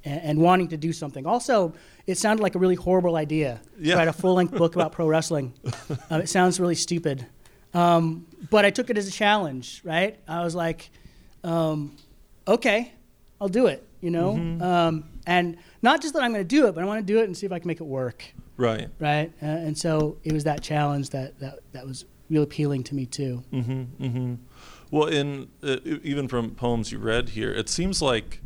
[0.03, 1.25] and, and wanting to do something.
[1.25, 1.73] Also,
[2.05, 3.93] it sounded like a really horrible idea Yeah.
[3.93, 5.53] to write a full length book about pro wrestling.
[6.11, 7.25] Uh, it sounds really stupid.
[7.73, 10.19] Um, but I took it as a challenge, right?
[10.27, 10.89] I was like,
[11.45, 11.95] um,
[12.47, 12.91] okay,
[13.39, 14.31] I'll do it, you know?
[14.61, 17.19] Um, and not just that I'm going to do it, but I want to do
[17.19, 18.23] it and see if I can make it work
[18.57, 18.89] Right.
[18.99, 19.31] right?
[19.41, 23.05] Uh, and so it was that challenge that, that, that was real appealing to me
[23.05, 23.43] too.
[23.53, 24.33] Mm-hmm, mm-hmm.
[24.91, 28.41] Well, in uh, even from poems you read here, it seems like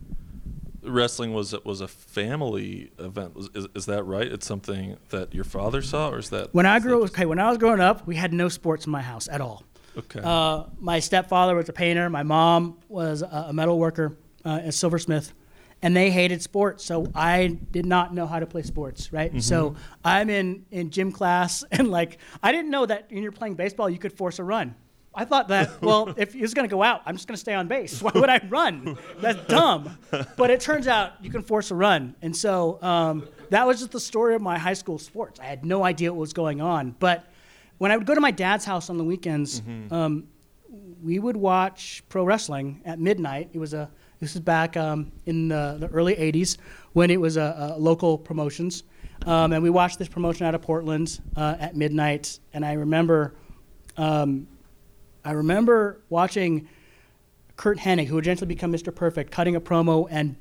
[0.84, 3.36] wrestling was was a family event.
[3.36, 4.28] Was- Is, is that right?
[4.28, 7.40] It's something that your father saw, or is that When I grew that- okay, when
[7.40, 9.64] I was growing up, we had no sports in my house at all.
[9.98, 10.22] Okay.
[10.24, 12.10] Uh, my stepfather was a painter.
[12.10, 15.34] My mom was a, a metal worker, uh, a silversmith,
[15.82, 16.86] and they hated sports.
[16.86, 19.42] So I did not know how to play sports, right?
[19.42, 23.56] So I'm in, in gym class, and like I didn't know that when you're playing
[23.56, 24.76] baseball, you could force a run.
[25.14, 27.42] I thought that, well, if he was going to go out, I'm just going to
[27.42, 28.02] stay on base.
[28.02, 28.98] Why would I run?
[29.20, 29.98] That's dumb.
[30.38, 32.16] But it turns out you can force a run.
[32.22, 35.40] And so um, that was just the story of my high school sports.
[35.40, 36.96] I had no idea what was going on.
[37.00, 37.26] But
[37.78, 40.28] when I would go to my dad's house on the weekends, um,
[41.04, 43.50] we would watch pro wrestling at midnight.
[43.52, 43.90] It was a
[44.22, 46.58] this is back um, in the, the early '80s
[46.94, 48.84] when it was a, a local promotions,
[49.26, 52.40] um, and we watched this promotion out of Portland uh, at midnight.
[52.54, 53.34] And I remember,
[53.98, 54.48] um,
[55.26, 56.70] I remember watching
[57.58, 58.94] Curt Hennig, who would eventually become Mr.
[58.94, 60.36] Perfect, cutting a promo, and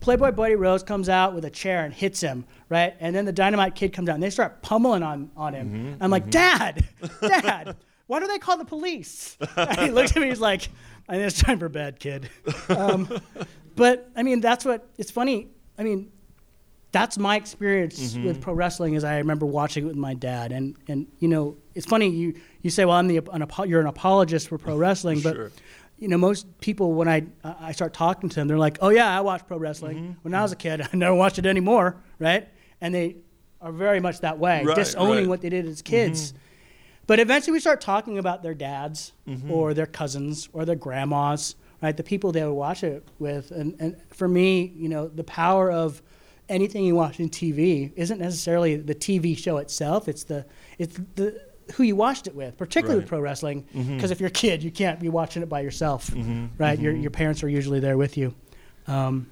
[0.00, 2.94] Playboy Buddy Rose comes out with a chair and hits him, right?
[3.00, 5.68] And then the Dynamite Kid comes out and they start pummeling on, on him.
[5.68, 6.86] Mm-hmm, I'm like, Dad,
[7.20, 9.36] Dad, why do they call the police?
[9.56, 10.68] And he looks at me, he's like,
[11.08, 12.28] I think it's time for bed, kid.
[12.68, 13.08] Um,
[13.76, 15.48] but I mean, that's what, it's funny.
[15.78, 16.10] I mean,
[16.92, 18.24] that's my experience Mm-hmm.
[18.26, 20.52] with pro wrestling is I remember watching it with my dad.
[20.52, 23.80] And, and you know, it's funny, you, you say, well, I'm the, an, apo- you're
[23.80, 25.50] an apologist for pro wrestling, but Sure.
[25.98, 29.16] you know, most people when I I start talking to them, they're like, "Oh yeah,
[29.16, 30.12] I watched pro wrestling Mm-hmm.
[30.22, 30.80] when I was a kid.
[30.92, 32.48] I never watched it anymore." Right?
[32.80, 33.16] And they
[33.62, 35.20] are very much that way, Right, disowning right.
[35.20, 35.28] Mm-hmm.
[35.30, 36.34] what they did as kids.
[37.06, 39.50] But eventually, we start talking about their dads Mm-hmm.
[39.50, 41.96] or their cousins or their grandmas, right?
[41.96, 43.50] The people they would watch it with.
[43.50, 46.00] And and for me, you know, the power of
[46.48, 50.06] anything you watch in TV isn't necessarily the TV show itself.
[50.08, 50.46] It's the
[50.78, 51.40] it's the
[51.74, 53.64] who you watched it with, particularly with pro wrestling.
[53.74, 53.96] Mm-hmm.
[53.96, 56.10] Because if you're a kid, you can't be watching it by yourself,
[56.58, 56.78] right?
[56.78, 58.32] Your your parents are usually there with you.
[58.86, 59.26] Um,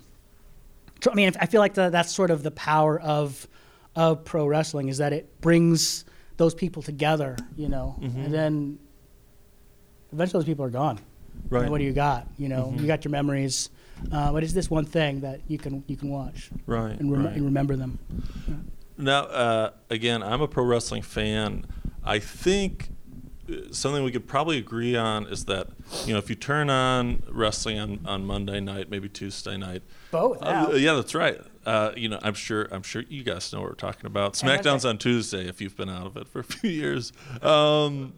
[1.00, 3.46] so, I mean, I feel like the, that's sort of the power of
[3.94, 6.04] of pro wrestling is that it brings
[6.36, 8.20] those people together, you know, Mm-hmm.
[8.22, 8.78] and then
[10.12, 10.98] eventually those people are gone.
[11.48, 11.62] Right.
[11.62, 12.26] And what do you got?
[12.38, 12.80] You know, Mm-hmm.
[12.80, 13.70] you got your memories,
[14.12, 16.98] uh, but it's this one thing that you can you can watch Right.
[16.98, 17.34] and, rem- right.
[17.36, 17.98] and remember them.
[18.96, 21.66] Now, uh, again, I'm a pro wrestling fan.
[22.04, 22.90] I think
[23.50, 25.68] uh, something we could probably agree on is that
[26.06, 29.82] you know if you turn on wrestling on, on Monday night, maybe Tuesday night.
[30.12, 30.38] Both.
[30.42, 31.40] Uh, yeah, that's right.
[31.66, 32.68] Uh, you know, I'm sure.
[32.70, 34.34] I'm sure you guys know what we're talking about.
[34.34, 37.12] SmackDown's on Tuesday if you've been out of it for a few years.
[37.42, 38.14] Um,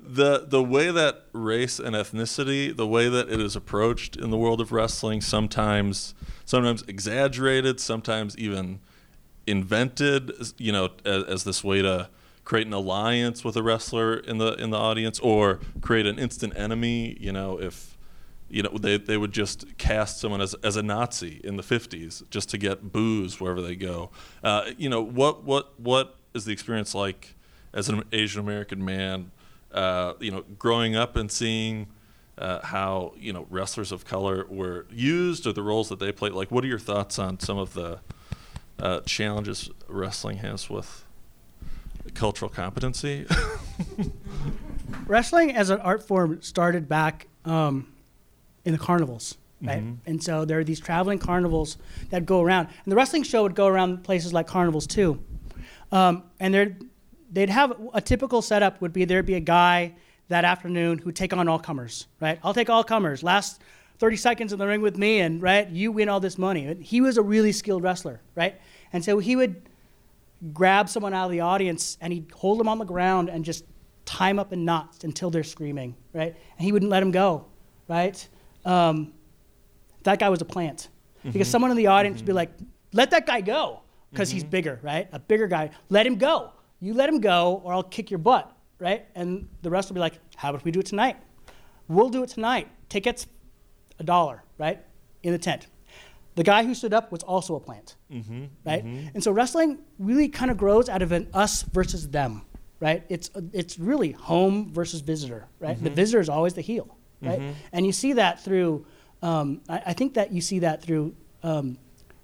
[0.00, 4.36] the the way that race and ethnicity, the way that it is approached in the
[4.36, 6.14] world of wrestling, sometimes
[6.44, 8.80] sometimes exaggerated, sometimes even
[9.46, 12.08] invented, you know, as, as this way to
[12.44, 16.56] create an alliance with a wrestler in the in the audience or create an instant
[16.56, 17.16] enemy.
[17.20, 17.91] You know, if
[18.52, 22.28] you know they, they would just cast someone as, as a Nazi in the 50s
[22.30, 24.10] just to get boos wherever they go.
[24.44, 27.34] Uh, you know, what what what is the experience like
[27.72, 29.32] as an Asian American man?
[29.72, 31.88] Uh, you know, growing up and seeing.
[32.38, 36.32] Uh, how you know wrestlers of color were used or the roles that they played
[36.32, 38.00] like what are your thoughts on some of the
[38.80, 41.04] uh, challenges wrestling has with
[42.14, 43.26] cultural competency.
[45.06, 47.91] wrestling as an art form started back um,
[48.64, 49.82] in the carnivals, right?
[50.06, 51.76] And so there are these traveling carnivals
[52.10, 55.22] that go around, and the wrestling show would go around places like carnivals too.
[55.90, 56.76] Um, and there,
[57.30, 59.94] they'd have a typical setup would be there'd be a guy
[60.28, 62.38] that afternoon who'd take on all comers, right?
[62.42, 63.22] I'll take all comers.
[63.22, 63.60] Last
[63.98, 66.74] 30 seconds in the ring with me, and right, you win all this money.
[66.80, 68.60] He was a really skilled wrestler, right?
[68.92, 69.68] And so he would
[70.52, 73.64] grab someone out of the audience and he'd hold them on the ground and just
[74.04, 76.34] tie them up in knots until they're screaming, right?
[76.58, 77.46] And he wouldn't let them go,
[77.88, 78.28] right?
[78.64, 79.12] Um,
[80.02, 80.88] that guy was a plant.
[81.22, 81.50] Because mm-hmm.
[81.50, 82.36] someone in the audience would be mm-hmm.
[82.36, 82.50] like,
[82.92, 84.50] let that guy go, because he's mm-hmm.
[84.50, 85.08] bigger, right?
[85.12, 86.52] A bigger guy, let him go.
[86.80, 89.06] You let him go, or I'll kick your butt, right?
[89.14, 91.16] And the rest will be like, how about we do it tonight?
[91.86, 92.68] We'll do it tonight.
[92.88, 93.26] Tickets,
[94.00, 94.84] a dollar, right?
[95.22, 95.68] In the tent.
[96.34, 97.96] The guy who stood up was also a plant,
[98.64, 98.82] right?
[98.82, 102.42] And so wrestling really kind of grows out of an us versus them,
[102.80, 103.04] right?
[103.08, 105.80] It's it's really home versus visitor, right?
[105.80, 107.54] The visitor is always the heel, right?
[107.72, 108.86] And you see that through.
[109.22, 111.14] Um, I, I think that you see that through.
[111.42, 111.78] Um,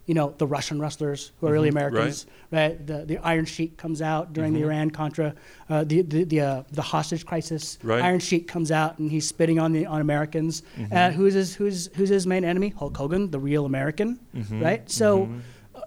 [0.08, 2.84] you know the Russian wrestlers who are really Americans, right?
[2.84, 5.34] The the Iron Sheik comes out during the Iran Contra,
[5.68, 7.78] uh, the the the, uh, the hostage crisis.
[7.82, 8.00] Right.
[8.00, 10.62] Iron Sheik comes out and he's spitting on the on Americans.
[10.90, 12.70] Uh, who's his who's who's his main enemy?
[12.70, 14.18] Hulk Hogan, the real American,
[14.50, 14.90] right?
[14.90, 15.28] So,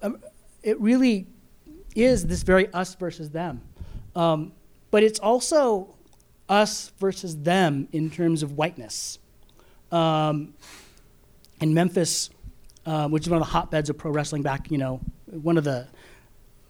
[0.03, 0.19] um,
[0.61, 1.25] it really
[1.95, 3.59] is this very us versus them,
[4.15, 4.51] um,
[4.91, 5.95] but it's also
[6.51, 9.17] us versus them in terms of whiteness.
[9.91, 10.53] Um,
[11.61, 12.29] in Memphis,
[12.85, 15.63] um, which is one of the hotbeds of pro wrestling back, you know, one of
[15.63, 15.87] the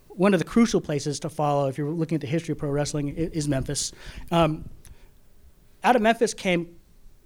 [0.07, 2.69] one of the crucial places to follow if you're looking at the history of pro
[2.69, 3.93] wrestling is Memphis.
[4.29, 4.69] Um,
[5.83, 6.75] out of Memphis came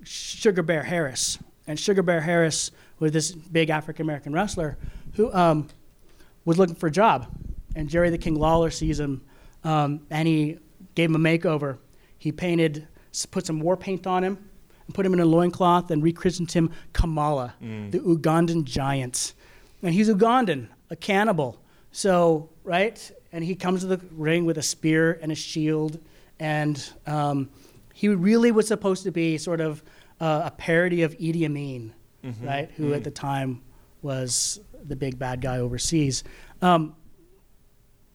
[0.03, 4.77] Sugar Bear Harris, and Sugar Bear Harris was this big African American wrestler
[5.15, 5.67] who um,
[6.45, 7.27] was looking for a job,
[7.75, 9.23] and Jerry the King Lawler sees him,
[9.63, 10.59] um, and he
[10.93, 11.79] gave him a makeover.
[12.25, 12.87] He painted,
[13.29, 14.39] put some war paint on him,
[14.87, 17.53] and put him in a loincloth, and rechristened him Kamala,
[17.91, 19.33] the Ugandan giant.
[19.83, 21.61] And he's Ugandan, a cannibal.
[21.91, 22.99] So, right?
[23.31, 25.99] And he comes to the ring with a spear and a shield,
[26.39, 27.49] and um,
[27.93, 29.83] he really was supposed to be sort of
[30.19, 31.93] uh, a parody of Idi Amin,
[32.41, 32.71] right?
[32.71, 33.61] Who at the time
[34.01, 36.23] was the big bad guy overseas.
[36.63, 36.95] Um,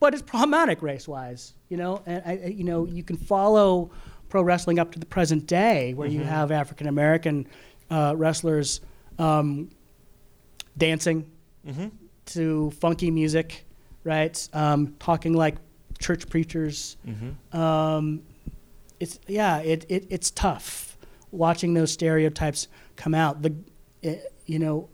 [0.01, 2.03] but it's problematic race-wise, you know.
[2.05, 3.91] And I, you know, you can follow
[4.29, 7.47] pro wrestling up to the present day, where you have African American
[7.91, 8.83] uh, wrestlers
[9.19, 9.71] um,
[10.77, 11.31] dancing
[11.67, 11.89] Mm-hmm.
[12.25, 13.67] to funky music,
[14.03, 14.49] right?
[14.55, 15.57] Um, talking like
[15.99, 16.97] church preachers.
[17.07, 17.55] Mm-hmm.
[17.57, 18.23] Um,
[18.99, 20.97] it's yeah, it, it it's tough
[21.33, 22.67] watching those stereotypes
[22.97, 23.43] come out.
[23.43, 23.55] The
[24.03, 24.17] eh,
[24.47, 24.89] you know,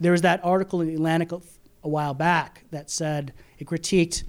[0.00, 1.42] there was that article in the Atlantic a
[1.84, 4.24] a while back that said it critiqued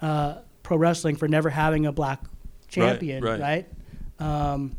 [0.00, 2.20] uh, pro wrestling for never having a black
[2.68, 3.40] champion, right.
[3.40, 3.68] right?
[4.18, 4.74] Um,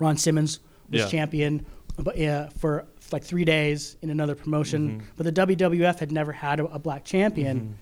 [0.00, 0.58] Ron Simmons
[0.90, 1.08] was Yeah.
[1.08, 1.64] champion
[2.00, 5.02] but, yeah, for like three days in another promotion, Mhm.
[5.16, 7.74] but the WWF had never had a, a black champion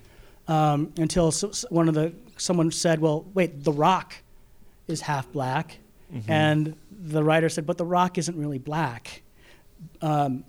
[0.48, 0.52] Mm-hmm.
[0.52, 4.14] um, until s s- one of the someone said, "Well, wait, The Rock
[4.88, 5.78] is half black,"
[6.14, 6.30] Mm-hmm.
[6.32, 9.22] and the writer said, "But The Rock isn't really black,"
[10.00, 10.44] um,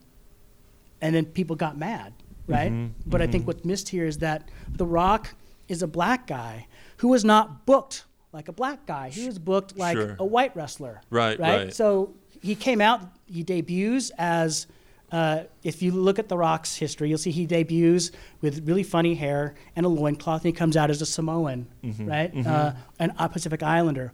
[1.01, 2.13] and then people got mad,
[2.47, 2.71] right?
[2.71, 5.33] Mhm, But I think what's missed here is that The Rock
[5.67, 9.09] is a black guy who was not booked like a black guy.
[9.09, 10.15] He was booked like Sure.
[10.19, 11.65] a white wrestler, Right, Right.
[11.65, 11.73] right.
[11.73, 13.01] So he came out.
[13.25, 14.67] He debuts as.
[15.09, 18.11] Uh, if you look at The Rock's history, you'll see he debuts
[18.41, 21.65] with really funny hair and a loincloth, and he comes out as a Samoan,
[22.01, 22.29] right?
[22.45, 24.11] Uh, an a Pacific Islander.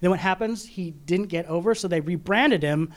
[0.00, 0.66] Then what happens?
[0.66, 2.92] He didn't get over, so they rebranded him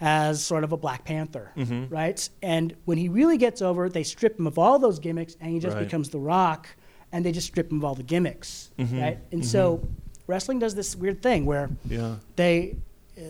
[0.00, 1.52] as sort of a Black Panther,
[1.90, 2.26] right?
[2.42, 5.58] And when he really gets over, they strip him of all those gimmicks, and he
[5.58, 5.84] just Right.
[5.84, 6.66] becomes The Rock,
[7.12, 9.18] and they just strip him of all the gimmicks, right?
[9.32, 9.80] And so
[10.26, 12.16] wrestling does this weird thing where Yeah.
[12.36, 12.76] they
[13.18, 13.22] uh,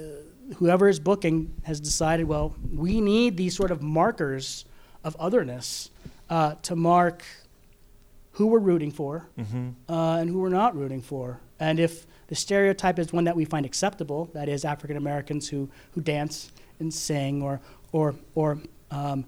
[0.56, 4.64] whoever is booking has decided well we need these sort of markers
[5.04, 5.90] of otherness
[6.28, 7.22] uh, to mark
[8.32, 9.26] who we're rooting for
[9.88, 11.40] uh, and who we're not rooting for.
[11.58, 15.68] And if the stereotype is one that we find acceptable that is african americans who,
[15.94, 17.60] who dance and sing or
[17.92, 18.58] or or
[18.92, 19.24] um,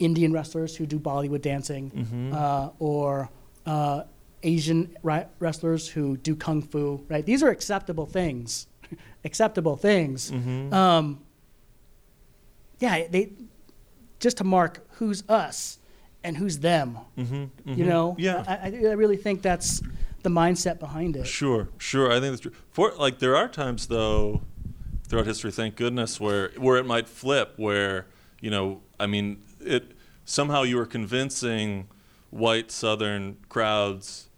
[0.00, 1.84] indian wrestlers who do bollywood dancing
[2.34, 3.28] uh, or
[3.66, 4.02] uh,
[4.42, 8.66] asian ri- wrestlers who do kung fu right these are acceptable things
[9.24, 10.30] acceptable things
[10.72, 11.20] um,
[12.78, 13.32] yeah they
[14.20, 15.78] just to mark who's us
[16.24, 17.72] and who's them Mm-hmm.
[17.74, 18.44] you know Yeah.
[18.46, 19.80] I, I I really think that's
[20.22, 22.10] the mindset behind it Sure, sure.
[22.10, 22.52] I think that's true.
[22.72, 24.40] For like, there are times though,
[25.06, 28.06] throughout history, thank goodness, where where it might flip, where
[28.40, 29.92] you know, I mean, it
[30.24, 31.86] somehow you are convincing
[32.30, 34.28] white Southern crowds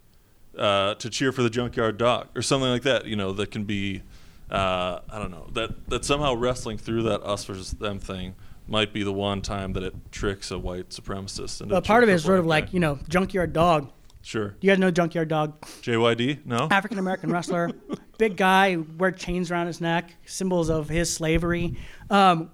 [0.56, 3.06] uh, to cheer for the Junkyard Dog or something like that.
[3.06, 4.02] You know, that can be,
[4.50, 8.34] uh, I don't know, that that somehow wrestling through that us versus them thing
[8.66, 11.60] might be the one time that it tricks a white supremacist.
[11.62, 14.56] Into but part of it is sort of like you know junkyard dog sure, Do
[14.66, 17.70] you guys know junkyard dog JYD, no, African American wrestler,
[18.18, 21.76] big guy, wear chains around his neck, symbols of his slavery.
[22.10, 22.50] Um,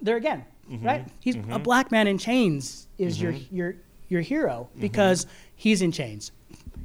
[0.00, 0.86] there again, Mm-hmm.
[0.86, 1.06] right?
[1.20, 3.74] He's a black man in chains is your your
[4.14, 6.32] your hero because he's in chains.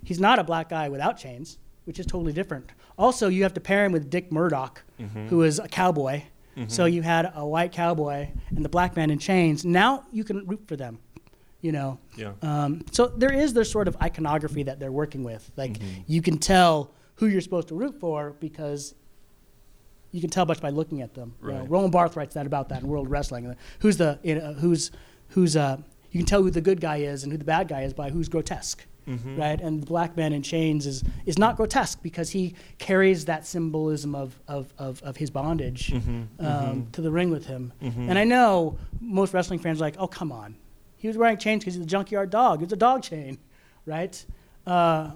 [0.03, 2.71] He's not a black guy without chains, which is totally different.
[2.97, 4.81] Also, you have to pair him with Dick Murdoch,
[5.29, 6.23] who is a cowboy.
[6.67, 9.63] So you had a white cowboy and the black man in chains.
[9.63, 10.99] Now you can root for them,
[11.61, 11.99] you know.
[12.17, 12.33] yeah.
[12.41, 15.49] Um, so there is this sort of iconography that they're working with.
[15.55, 16.01] Like Mm-hmm.
[16.07, 18.93] you can tell who you're supposed to root for because
[20.11, 21.33] you can tell much by looking at them.
[21.41, 21.69] You know, Right.
[21.69, 23.55] Roland Barthes writes that about that in World Wrestling.
[23.79, 24.91] Who's the you know, who's
[25.29, 25.77] who's uh,
[26.11, 28.09] you can tell who the good guy is and who the bad guy is by
[28.09, 28.85] who's grotesque.
[29.07, 29.37] Mm-hmm.
[29.39, 33.43] Right, and the black man in chains is, is not grotesque because he carries that
[33.47, 36.45] symbolism of, of, of, of his bondage Mm-hmm.
[36.45, 37.73] um, to the ring with him.
[37.81, 40.55] And I know most wrestling fans are like, oh, come on.
[40.97, 42.61] He was wearing chains because he's a junkyard dog.
[42.61, 43.39] It's a dog chain,
[43.87, 44.23] right?
[44.67, 45.11] Uh,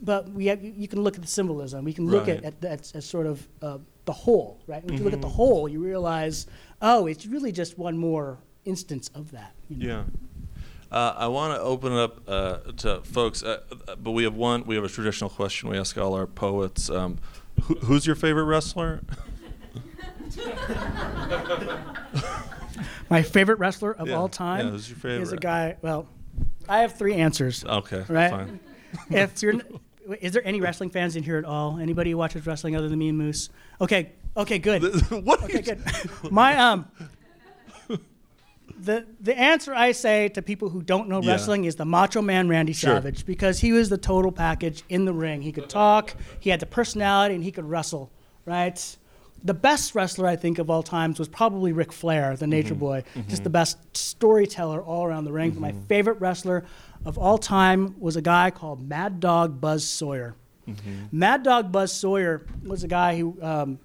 [0.00, 1.84] but we have, you can look at the symbolism.
[1.84, 2.42] We can look Right.
[2.42, 4.82] at, at, at, sort of uh, the whole, right?
[4.82, 5.28] When you look at Mm-hmm.
[5.28, 6.46] the whole, you realize,
[6.80, 9.52] oh, it's really just one more instance of that.
[9.68, 9.94] you know?
[9.96, 10.04] Yeah.
[10.90, 14.34] Uh, I want to open it up uh, to folks, uh, uh, but we have
[14.34, 14.64] one.
[14.64, 16.88] We have a traditional question we ask all our poets.
[16.90, 17.18] Um,
[17.62, 19.00] who, who's your favorite wrestler?
[23.10, 24.14] My favorite wrestler of Yeah.
[24.14, 25.76] all time Yeah, who's your is a guy.
[25.82, 26.06] Well,
[26.68, 27.64] I have three answers.
[27.64, 28.30] Okay, Right.
[28.30, 28.60] fine.
[29.10, 29.54] if you're,
[30.20, 31.78] is there any wrestling fans in here at all?
[31.78, 33.50] Anybody who watches wrestling other than me and Moose?
[33.80, 34.82] Okay, okay, good.
[35.24, 35.42] what?
[35.44, 35.82] Okay, good.
[36.30, 36.86] My um,
[38.84, 41.32] the the answer I say to people who don't know Yeah.
[41.32, 42.94] wrestling is the Macho Man Randy Sure.
[42.94, 45.42] Savage because he was the total package in the ring.
[45.42, 48.10] He could talk, he had the personality, and he could wrestle.
[48.46, 48.96] Right.
[49.42, 52.78] The best wrestler I think of all times was probably Ric Flair, the Nature mm-hmm.
[52.78, 53.04] Boy.
[53.14, 53.28] Mm-hmm.
[53.28, 55.50] Just the best storyteller all around the ring.
[55.50, 55.84] But my mm-hmm.
[55.86, 56.64] favorite wrestler
[57.04, 60.34] of all time was a guy called Mad Dog Buzz Sawyer.
[61.12, 63.78] Mad Dog Buzz Sawyer was a guy who um,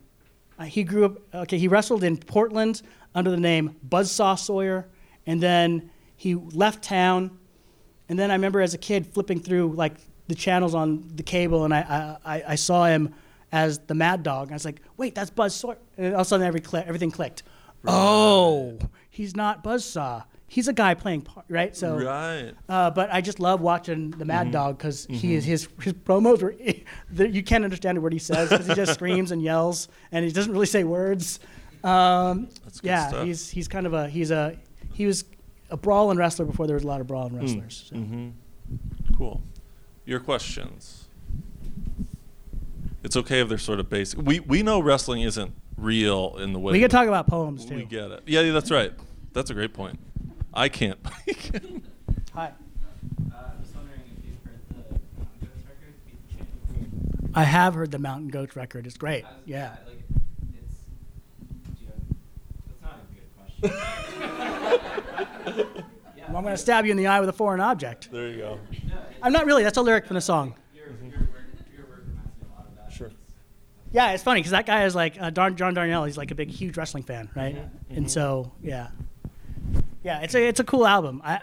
[0.59, 1.17] uh, he grew up.
[1.33, 2.81] Okay, he wrestled in Portland
[3.15, 4.87] under the name Buzzsaw Sawyer,
[5.25, 7.37] and then he left town.
[8.09, 9.95] And then I remember as a kid flipping through like
[10.27, 13.13] the channels on the cable, and I I, I- saw him
[13.51, 14.47] as the Mad Dog.
[14.47, 15.77] And I was like, wait, that's Buzz Sawyer.
[15.97, 17.43] And all of a sudden, every cli- everything clicked.
[17.87, 18.77] oh,
[19.09, 20.23] he's not Buzzsaw.
[20.51, 21.77] He's a guy playing part, right?
[21.77, 22.53] So, right.
[22.67, 26.41] uh, but I just love watching the Mad Dog because he is his his promos
[26.41, 26.53] were
[27.27, 30.31] you can't understand a word he says because he just screams and yells and he
[30.31, 31.39] doesn't really say words.
[31.83, 33.25] Um, That's good yeah, stuff.
[33.27, 34.57] he's he's kind of a he's a
[34.93, 35.23] he was
[35.69, 37.09] a brawling wrestler before there was a lot of Mm.
[37.09, 37.85] brawling wrestlers.
[37.89, 37.95] so.
[37.95, 38.29] Mm-hmm.
[39.15, 39.41] Cool.
[40.05, 41.07] Your questions.
[43.03, 44.19] It's okay if they're sort of basic.
[44.21, 47.75] We we know wrestling isn't real in the way We can talk about poems too.
[47.75, 48.23] We get it.
[48.25, 48.91] Yeah, yeah, that's right.
[49.31, 49.99] That's a great point.
[50.53, 51.01] I can't.
[51.03, 51.51] bike.
[52.33, 52.45] Hi.
[52.45, 52.51] Uh,
[53.33, 57.31] I was wondering if you've heard the Mountain Goats record, Beat the Champ.
[57.35, 58.87] I have heard the Mountain Goats record.
[58.87, 59.23] It's great.
[59.23, 59.75] Was- Yeah.
[59.85, 59.97] Like,
[60.63, 60.75] it's.
[61.81, 63.79] You have, not a good
[65.51, 65.83] question.
[66.17, 68.11] yeah, Well, I'm going to stab you in the eye with a foreign object.
[68.11, 68.59] there you go.
[68.87, 69.63] No, I'm not really.
[69.63, 70.55] That's a lyric from the song.
[70.73, 70.93] your, your,
[71.75, 72.91] your work a lot of that.
[72.93, 73.11] Sure.
[73.91, 76.05] Yeah, it's funny because that guy is like uh, Dar- John Darnielle.
[76.05, 77.55] He's like a big, huge wrestling fan, right?
[77.55, 77.95] Mm-hmm.
[77.97, 78.89] And so, yeah,
[80.03, 81.21] yeah, it's a it's a cool album.
[81.23, 81.39] I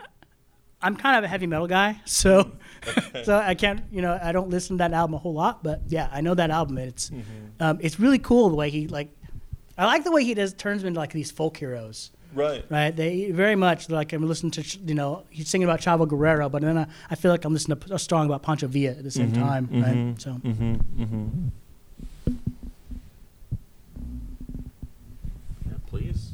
[0.82, 2.52] I'm kind of a heavy metal guy, so
[3.24, 5.82] so I can't you know I don't listen to that album a whole lot, but
[5.88, 6.78] yeah, I know that album.
[6.78, 7.22] and It's Mm-hmm.
[7.62, 9.08] um, it's really cool the way he like.
[9.78, 12.10] I like the way he does turns them into like these folk heroes.
[12.34, 12.64] Right.
[12.70, 16.48] Right, they very much like I'm listening to you know he's singing about Chavo Guerrero,
[16.48, 19.04] but then I, I feel like I'm listening to a song about Pancho Villa at
[19.04, 20.14] the same time, right?
[20.20, 20.74] So Mm-hmm.
[21.02, 21.48] Mm-hmm.
[25.66, 26.32] Yeah, please.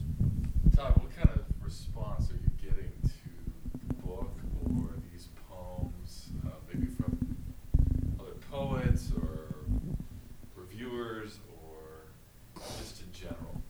[0.76, 4.30] Todd, what kind of response are you getting to the book
[4.66, 7.36] or these poems, uh, maybe from
[8.20, 9.54] other poets or
[10.56, 13.60] reviewers or just in general?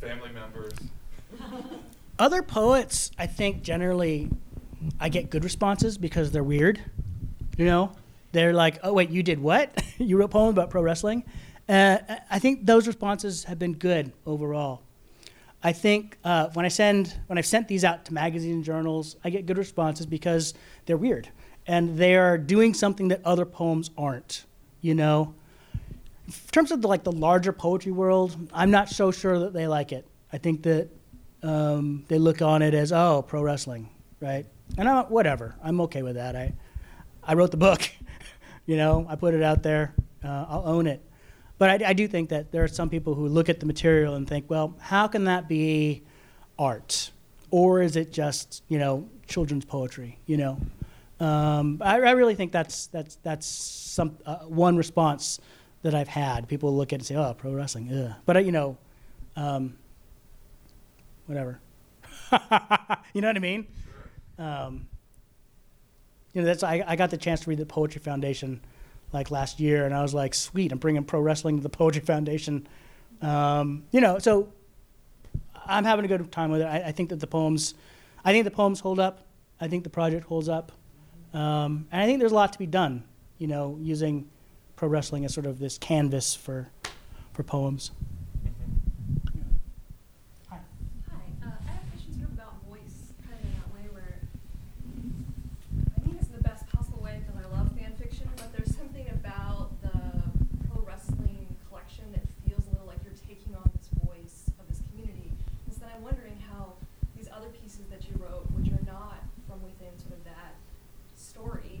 [0.00, 0.72] Family members?
[2.22, 4.30] Other poets, I think generally,
[5.00, 6.80] I get good responses because they're weird.
[7.58, 7.96] You know,
[8.30, 9.82] they're like, "Oh wait, you did what?
[9.98, 11.24] you wrote a poem about pro wrestling?"
[11.68, 11.98] Uh,
[12.30, 14.82] I think those responses have been good overall.
[15.64, 19.16] I think uh, when I send when I've sent these out to magazines and journals,
[19.24, 20.54] I get good responses because
[20.86, 21.28] they're weird
[21.66, 24.44] and they are doing something that other poems aren't.
[24.80, 25.34] You know,
[26.28, 29.66] in terms of the, like the larger poetry world, I'm not so sure that they
[29.66, 30.06] like it.
[30.32, 30.88] I think that
[31.42, 33.88] um, they look on it as oh pro wrestling,
[34.20, 34.46] right?
[34.78, 35.56] And I'm whatever.
[35.62, 36.36] I'm okay with that.
[36.36, 36.54] I
[37.22, 37.82] I wrote the book,
[38.66, 39.06] you know.
[39.08, 39.94] I put it out there.
[40.24, 41.02] Uh, I'll own it.
[41.58, 44.14] But I, I do think that there are some people who look at the material
[44.14, 46.02] and think, well, how can that be
[46.58, 47.10] art,
[47.50, 50.18] or is it just you know children's poetry?
[50.26, 50.60] You know,
[51.20, 55.40] um, I, I really think that's that's that's some uh, one response
[55.82, 56.48] that I've had.
[56.48, 58.14] People look at it and say, oh, pro wrestling, ugh.
[58.24, 58.78] But you know,
[59.36, 59.76] um,
[61.26, 61.60] whatever.
[63.12, 63.66] you know what I mean?
[64.38, 64.88] Um,
[66.32, 68.60] you know, that's I, I got the chance to read the Poetry Foundation
[69.12, 72.00] like last year, and I was like, sweet, I'm bringing pro wrestling to the Poetry
[72.02, 72.66] Foundation.
[73.20, 74.52] Um, you know, so
[75.66, 76.66] I'm having a good time with it.
[76.66, 77.74] I, I think that the poems,
[78.24, 79.26] I think the poems hold up.
[79.60, 80.72] I think the project holds up,
[81.34, 83.04] um, and I think there's a lot to be done.
[83.38, 84.28] You know, using
[84.76, 86.68] pro wrestling as sort of this canvas for
[87.32, 87.92] for poems.
[90.50, 90.58] Hi,
[91.42, 94.18] uh, I have questions sort of about voice, kind of in that way where,
[95.96, 98.74] I mean this in the best possible way because I love fan fiction, but there's
[98.76, 99.94] something about the
[100.68, 104.82] pro wrestling collection that feels a little like you're taking on this voice of this
[104.90, 105.32] community.
[105.66, 106.74] And so then I'm wondering how
[107.16, 110.58] these other pieces that you wrote, which are not from within sort of that
[111.16, 111.80] story,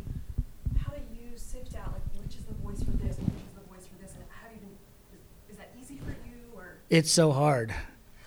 [0.80, 3.54] how do you sift out like which is the voice for this and which is
[3.58, 4.72] the voice for this, and how do you,
[5.12, 5.20] is,
[5.52, 6.81] is that easy for you or?
[6.92, 7.74] It's so hard.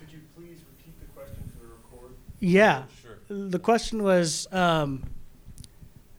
[0.00, 2.16] Could you please repeat the question for the record?
[2.40, 2.82] Yeah.
[3.00, 3.48] Sure.
[3.48, 5.04] The question was um,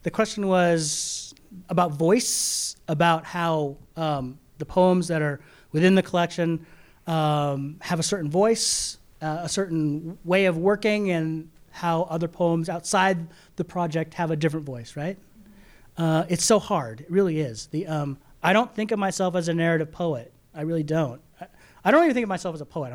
[0.03, 1.35] the question was
[1.67, 5.41] about voice, about how um, the poems that are
[5.73, 6.65] within the collection
[7.05, 12.69] um, have a certain voice, uh, a certain way of working, and how other poems
[12.69, 13.27] outside
[13.57, 14.95] the project have a different voice.
[14.95, 15.17] Right?
[15.97, 17.01] Uh, it's so hard.
[17.01, 17.67] It really is.
[17.67, 20.31] The um, I don't think of myself as a narrative poet.
[20.55, 21.19] I really don't.
[21.41, 21.47] I,
[21.87, 22.93] I don't even think of myself as a poet.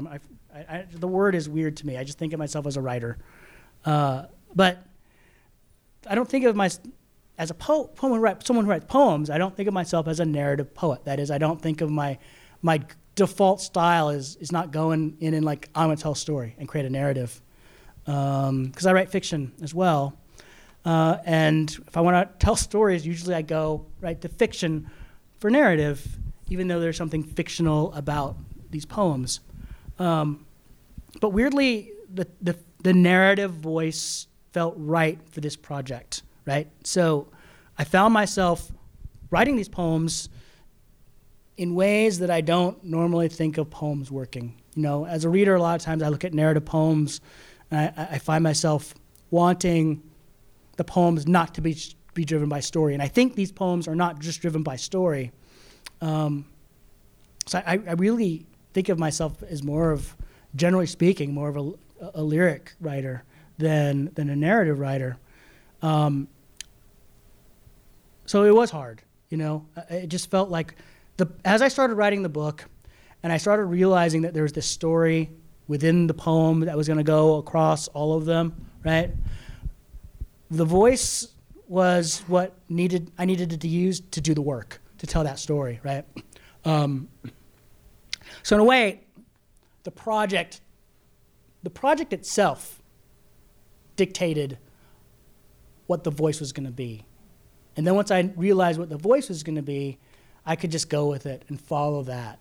[0.54, 1.96] I, I, the word is weird to me.
[1.96, 3.16] I just think of myself as a writer.
[3.86, 4.24] Uh,
[4.54, 4.84] but
[6.06, 6.70] I don't think of my
[7.38, 9.30] as a po- poem write, someone who writes poems.
[9.30, 11.06] I don't think of myself as a narrative poet.
[11.06, 12.18] That is, I don't think of my
[12.60, 12.82] my
[13.14, 16.68] default style is is not going in and like I'm gonna tell a story and
[16.68, 17.40] create a narrative
[18.04, 20.18] because I write fiction as well.
[20.84, 24.90] Uh, and if I want to tell stories, usually I go right to fiction
[25.38, 26.06] for narrative,
[26.50, 28.36] even though there's something fictional about
[28.72, 29.40] these poems.
[29.98, 30.46] Um,
[31.20, 36.68] but weirdly, the, the, the narrative voice felt right for this project, right?
[36.84, 37.28] So
[37.78, 38.72] I found myself
[39.30, 40.28] writing these poems
[41.56, 44.60] in ways that I don't normally think of poems working.
[44.74, 47.20] you know, as a reader, a lot of times I look at narrative poems,
[47.70, 48.94] and I, I find myself
[49.30, 50.02] wanting
[50.76, 51.76] the poems not to be
[52.14, 52.94] be driven by story.
[52.94, 55.32] And I think these poems are not just driven by story.
[56.00, 56.44] Um,
[57.46, 60.16] so I, I really think of myself as more of,
[60.54, 63.24] generally speaking, more of a, a lyric writer
[63.58, 65.16] than than a narrative writer.
[65.82, 66.28] Um,
[68.26, 69.66] so it was hard, you know.
[69.90, 70.74] It just felt like
[71.16, 72.64] the as I started writing the book,
[73.22, 75.30] and I started realizing that there was this story
[75.68, 78.54] within the poem that was going to go across all of them,
[78.84, 79.10] right?
[80.50, 81.28] The voice
[81.68, 85.80] was what needed I needed to use to do the work to tell that story,
[85.82, 86.04] right?
[86.64, 87.08] Um,
[88.42, 89.00] so in a way,
[89.84, 90.60] the project,
[91.62, 92.82] the project itself,
[93.96, 94.58] dictated
[95.86, 97.04] what the voice was going to be,
[97.76, 99.98] and then once I realized what the voice was going to be,
[100.44, 102.38] I could just go with it and follow that.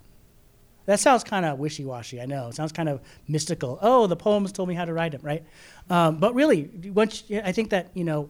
[0.86, 2.20] That sounds kind of wishy-washy.
[2.20, 2.48] I know.
[2.48, 3.78] It sounds kind of mystical.
[3.82, 5.44] Oh, the poems told me how to write them, right?
[5.90, 8.30] Um, but really, once I think that you know,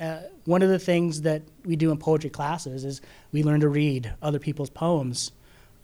[0.00, 3.00] uh, one of the things that we do in poetry classes is
[3.32, 5.32] we learn to read other people's poems,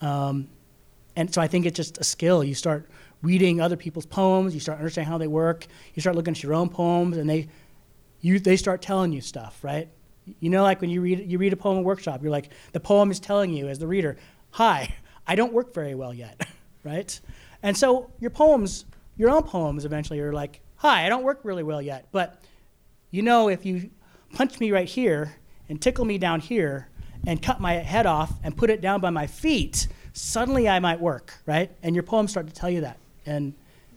[0.01, 0.49] um,
[1.17, 2.45] and so I think it's just a skill.
[2.45, 2.89] You start
[3.23, 4.55] reading other people's poems.
[4.55, 5.67] You start understanding how they work.
[5.95, 7.49] You start looking at your own poems, and they,
[8.21, 9.89] you they start telling you stuff, right?
[10.41, 12.51] You know, like when you read you read a poem in a workshop, you're like
[12.73, 14.19] the poem is telling you as the reader,
[14.51, 14.95] "Hi,
[15.27, 16.47] I don't work very well yet,"
[16.85, 17.19] right?
[17.63, 18.85] And so your poems,
[19.17, 22.43] your own poems, eventually are like, "Hi, I don't work really well yet," but
[23.11, 23.91] you know if you
[24.35, 25.37] punch me right here
[25.69, 26.89] and tickle me down here
[27.27, 29.89] and cut my head off and put it down by my feet,
[30.21, 31.71] suddenly I might work, right?
[31.83, 32.97] And your poems start to tell you that,
[33.27, 33.53] and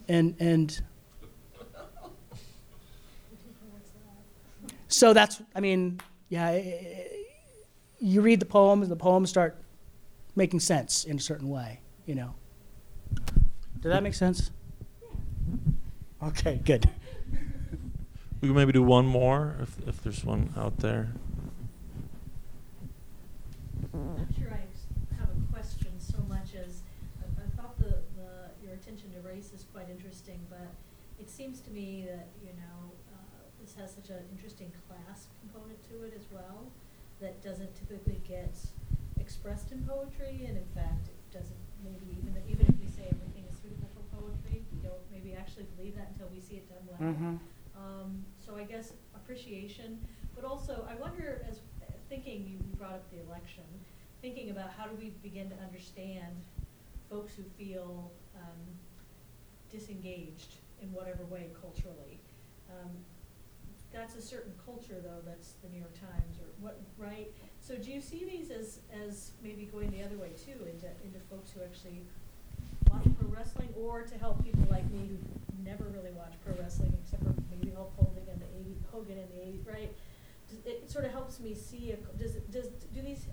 [0.07, 0.81] and and
[4.87, 5.99] so that's I mean,
[6.29, 7.05] yeah, i- i-
[7.99, 9.57] you read the poems, and the poems start
[10.35, 12.33] making sense in a certain way, you know.
[13.81, 14.51] Does that make sense?
[16.21, 16.89] Okay, good.
[18.41, 21.09] We can maybe do one more if, if there's one out there.
[23.93, 24.87] I'm not sure I ex-
[25.19, 26.81] have a question so much as,
[27.21, 30.67] I, I thought the, the, your attention to race is quite interesting, but
[31.19, 33.17] it seems to me that, you know, uh,
[33.61, 36.63] this has such an interesting class component to it as well,
[37.19, 38.53] that doesn't typically get
[39.19, 43.45] expressed in poetry, and in fact, it doesn't, maybe even, even if we say everything
[43.49, 46.85] is suitable for poetry, we don't maybe actually believe that until we see it done
[46.85, 47.01] well.
[47.09, 47.35] Mm-hmm.
[47.75, 49.99] Um, so I guess appreciation,
[50.35, 51.59] but also I wonder, as
[52.09, 53.63] thinking, you brought up the election,
[54.21, 56.35] thinking about how do we begin to understand
[57.09, 58.59] folks who feel um,
[59.71, 62.19] disengaged in whatever way culturally.
[62.69, 62.91] Um,
[63.93, 65.21] that's a certain culture, though.
[65.25, 67.31] That's the New York Times, or what, right?
[67.69, 71.19] So do you see these as as maybe going the other way too, into into
[71.29, 72.01] folks who actually
[72.89, 75.17] watch pro wrestling, or to help people like me who
[75.63, 79.27] never really watch pro wrestling except for maybe Hulk Hogan and the 80s, Hogan in
[79.29, 79.93] the 80s, right?
[80.65, 83.27] It sort of helps me see, a, does, it- does, do these,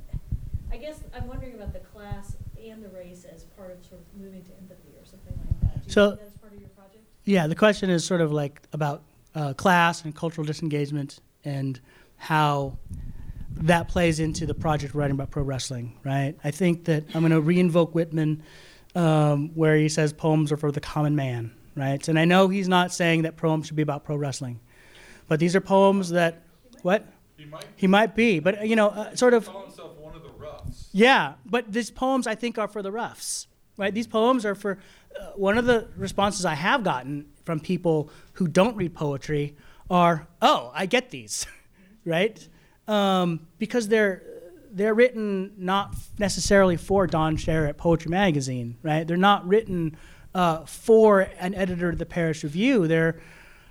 [0.70, 4.20] I guess I'm wondering about the class and the race as part of sort of
[4.20, 5.80] moving to empathy or something like that.
[5.82, 7.04] Do you So- see that as part of your project?
[7.24, 9.00] Yeah, the question is sort of like about
[9.34, 11.80] uh, class and cultural disengagement and
[12.16, 12.76] how
[13.62, 16.34] that plays into the project writing about pro wrestling, right?
[16.44, 18.42] I think that I'm going to reinvoke Whitman
[18.94, 22.06] um, where he says poems are for the common man, right?
[22.08, 24.60] And I know he's not saying that poems should be about pro wrestling,
[25.28, 26.42] but these are poems that,
[26.82, 27.06] what?
[27.36, 29.46] He might He might be, but you know, uh, sort of.
[29.48, 30.88] one of the roughs.
[30.92, 33.46] Yeah, but these poems I think are for the roughs,
[33.76, 33.92] right?
[33.92, 34.78] These poems are for.
[35.18, 39.54] Uh, one of the responses I have gotten from people who don't read poetry
[39.90, 41.46] are, "Oh, I get these,"
[42.06, 42.48] right?
[42.88, 44.22] Um, because they're
[44.70, 49.06] they're written not necessarily for Don Share at Poetry Magazine, right?
[49.06, 49.96] They're not written
[50.34, 52.86] uh, for an editor of the Paris Review.
[52.86, 53.18] They're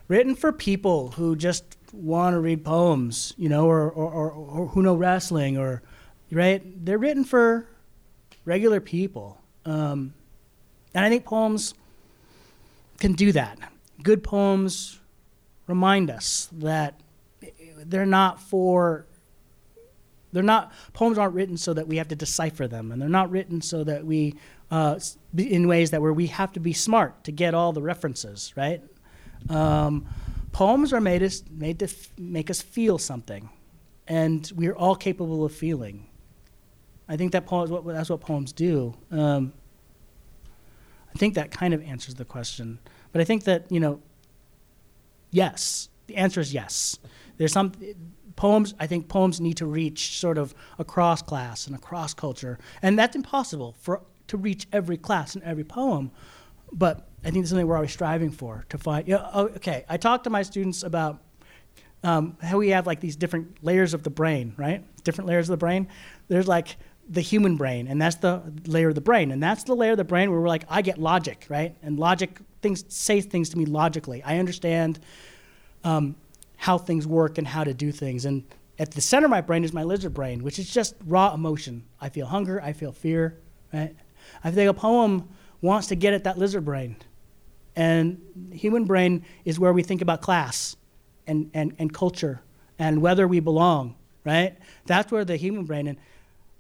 [0.07, 4.68] written for people who just want to read poems, you know, or, or, or, or
[4.68, 5.84] who know wrestling, or
[6.32, 6.63] right?
[6.84, 7.68] They're written for
[8.45, 10.13] regular people, um,
[10.95, 11.76] and I think poems
[12.99, 13.59] can do that.
[14.01, 14.99] Good poems
[15.68, 16.99] remind us that
[17.78, 19.05] they're not for
[20.32, 23.30] they're not poems aren't written so that we have to decipher them and they're not
[23.32, 24.36] written so that we
[24.71, 24.99] uh,
[25.38, 28.82] in ways that where we have to be smart to get all the references right?
[29.49, 30.05] Um,
[30.51, 33.49] poems are made us made to f- make us feel something
[34.07, 36.07] and we're all capable of feeling.
[37.07, 38.95] I think that poems what that's what poems do.
[39.11, 39.53] Um,
[41.15, 42.78] i think that kind of answers the question
[43.11, 44.01] but i think that you know
[45.32, 46.99] yes the answer is yes
[47.38, 47.71] there's some
[48.36, 52.99] poems i think poems need to reach sort of across class and across culture and
[52.99, 56.11] that's impossible for to reach every class and every poem,
[56.71, 59.07] but I think it's something we're always striving for to find.
[59.07, 61.21] You know, oh, okay, I talk to my students about
[62.03, 64.83] um, how we have like these different layers of the brain, right?
[65.03, 65.88] Different layers of the brain.
[66.27, 66.77] There's like
[67.07, 69.97] the human brain, and that's the layer of the brain, and that's the layer of
[69.97, 71.75] the brain where we're like, I get logic, right?
[71.81, 74.23] And logic things say things to me logically.
[74.23, 74.99] I understand
[75.83, 76.15] um,
[76.57, 78.43] how things work and how to do things, and
[78.77, 81.83] at the center of my brain is my lizard brain, which is just raw emotion.
[82.01, 83.39] I feel hunger, I feel fear,
[83.73, 83.95] right?
[84.43, 85.29] I think a poem
[85.61, 86.97] wants to get at that lizard brain.
[87.75, 90.75] And human brain is where we think about class
[91.27, 92.41] and, and, and culture
[92.77, 93.95] and whether we belong,
[94.25, 94.57] right?
[94.85, 95.97] That's where the human brain and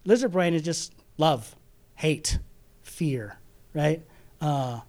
[0.05, 1.55] lizard brain is just love,
[1.95, 2.39] hate,
[2.83, 3.37] fear,
[3.73, 4.05] right?
[4.39, 4.79] Uh,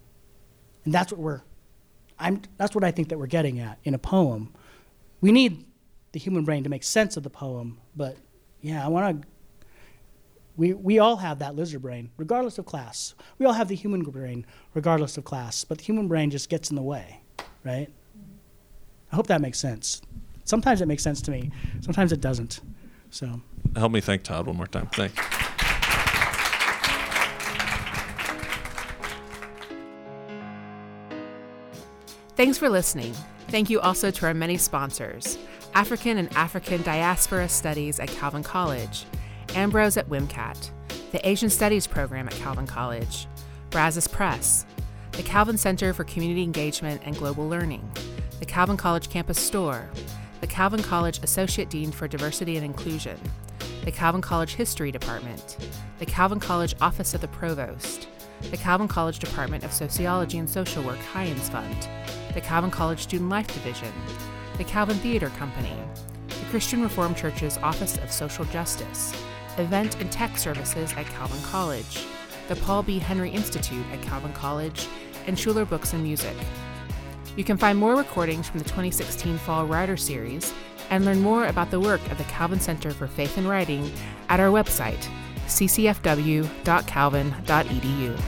[0.85, 1.41] and that's what we're,
[2.19, 4.53] I'm, that's what I think that we're getting at in a poem.
[5.21, 5.65] We need
[6.11, 8.17] the human brain to make sense of the poem, but
[8.61, 9.27] yeah, I want to
[10.57, 13.13] we, we all have that lizard brain, regardless of class.
[13.37, 16.71] We all have the human brain, regardless of class, but the human brain just gets
[16.71, 17.21] in the way,
[17.63, 17.87] right?
[19.11, 20.01] I hope that makes sense.
[20.43, 21.51] Sometimes it makes sense to me,
[21.81, 22.59] sometimes it doesn't.
[23.11, 23.41] So,
[23.75, 24.87] Help me thank Todd one more time.
[24.87, 25.23] Thank you.
[32.35, 33.15] Thanks for listening.
[33.49, 35.37] Thank you also to our many sponsors
[35.73, 39.05] African and African Diaspora Studies at Calvin College,
[39.55, 40.69] Ambrose at WIMCAT,
[41.11, 43.27] the Asian Studies Program at Calvin College,
[43.69, 44.65] Brazos Press,
[45.13, 47.89] the Calvin Center for Community Engagement and Global Learning,
[48.39, 49.87] the Calvin College Campus Store,
[50.41, 53.17] the Calvin College Associate Dean for Diversity and Inclusion,
[53.85, 55.69] the Calvin College History Department,
[55.99, 58.09] the Calvin College Office of the Provost,
[58.51, 61.87] the Calvin College Department of Sociology and Social Work Hyens Fund,
[62.37, 63.91] the Calvin College Student Life Division,
[64.59, 65.75] the Calvin Theater Company,
[66.27, 69.11] the Christian Reformed Church's Office of Social Justice,
[69.57, 72.05] Event and Tech Services at Calvin College,
[72.47, 72.99] the Paul B.
[72.99, 74.87] Henry Institute at Calvin College,
[75.25, 76.35] and Schuler Books and Music.
[77.35, 80.53] You can find more recordings from the 2016 Fall Writer Series
[80.91, 83.91] and learn more about the work of the Calvin Center for Faith and Writing
[84.29, 85.09] at our website,
[85.47, 88.19] ccfw.calvin.edu.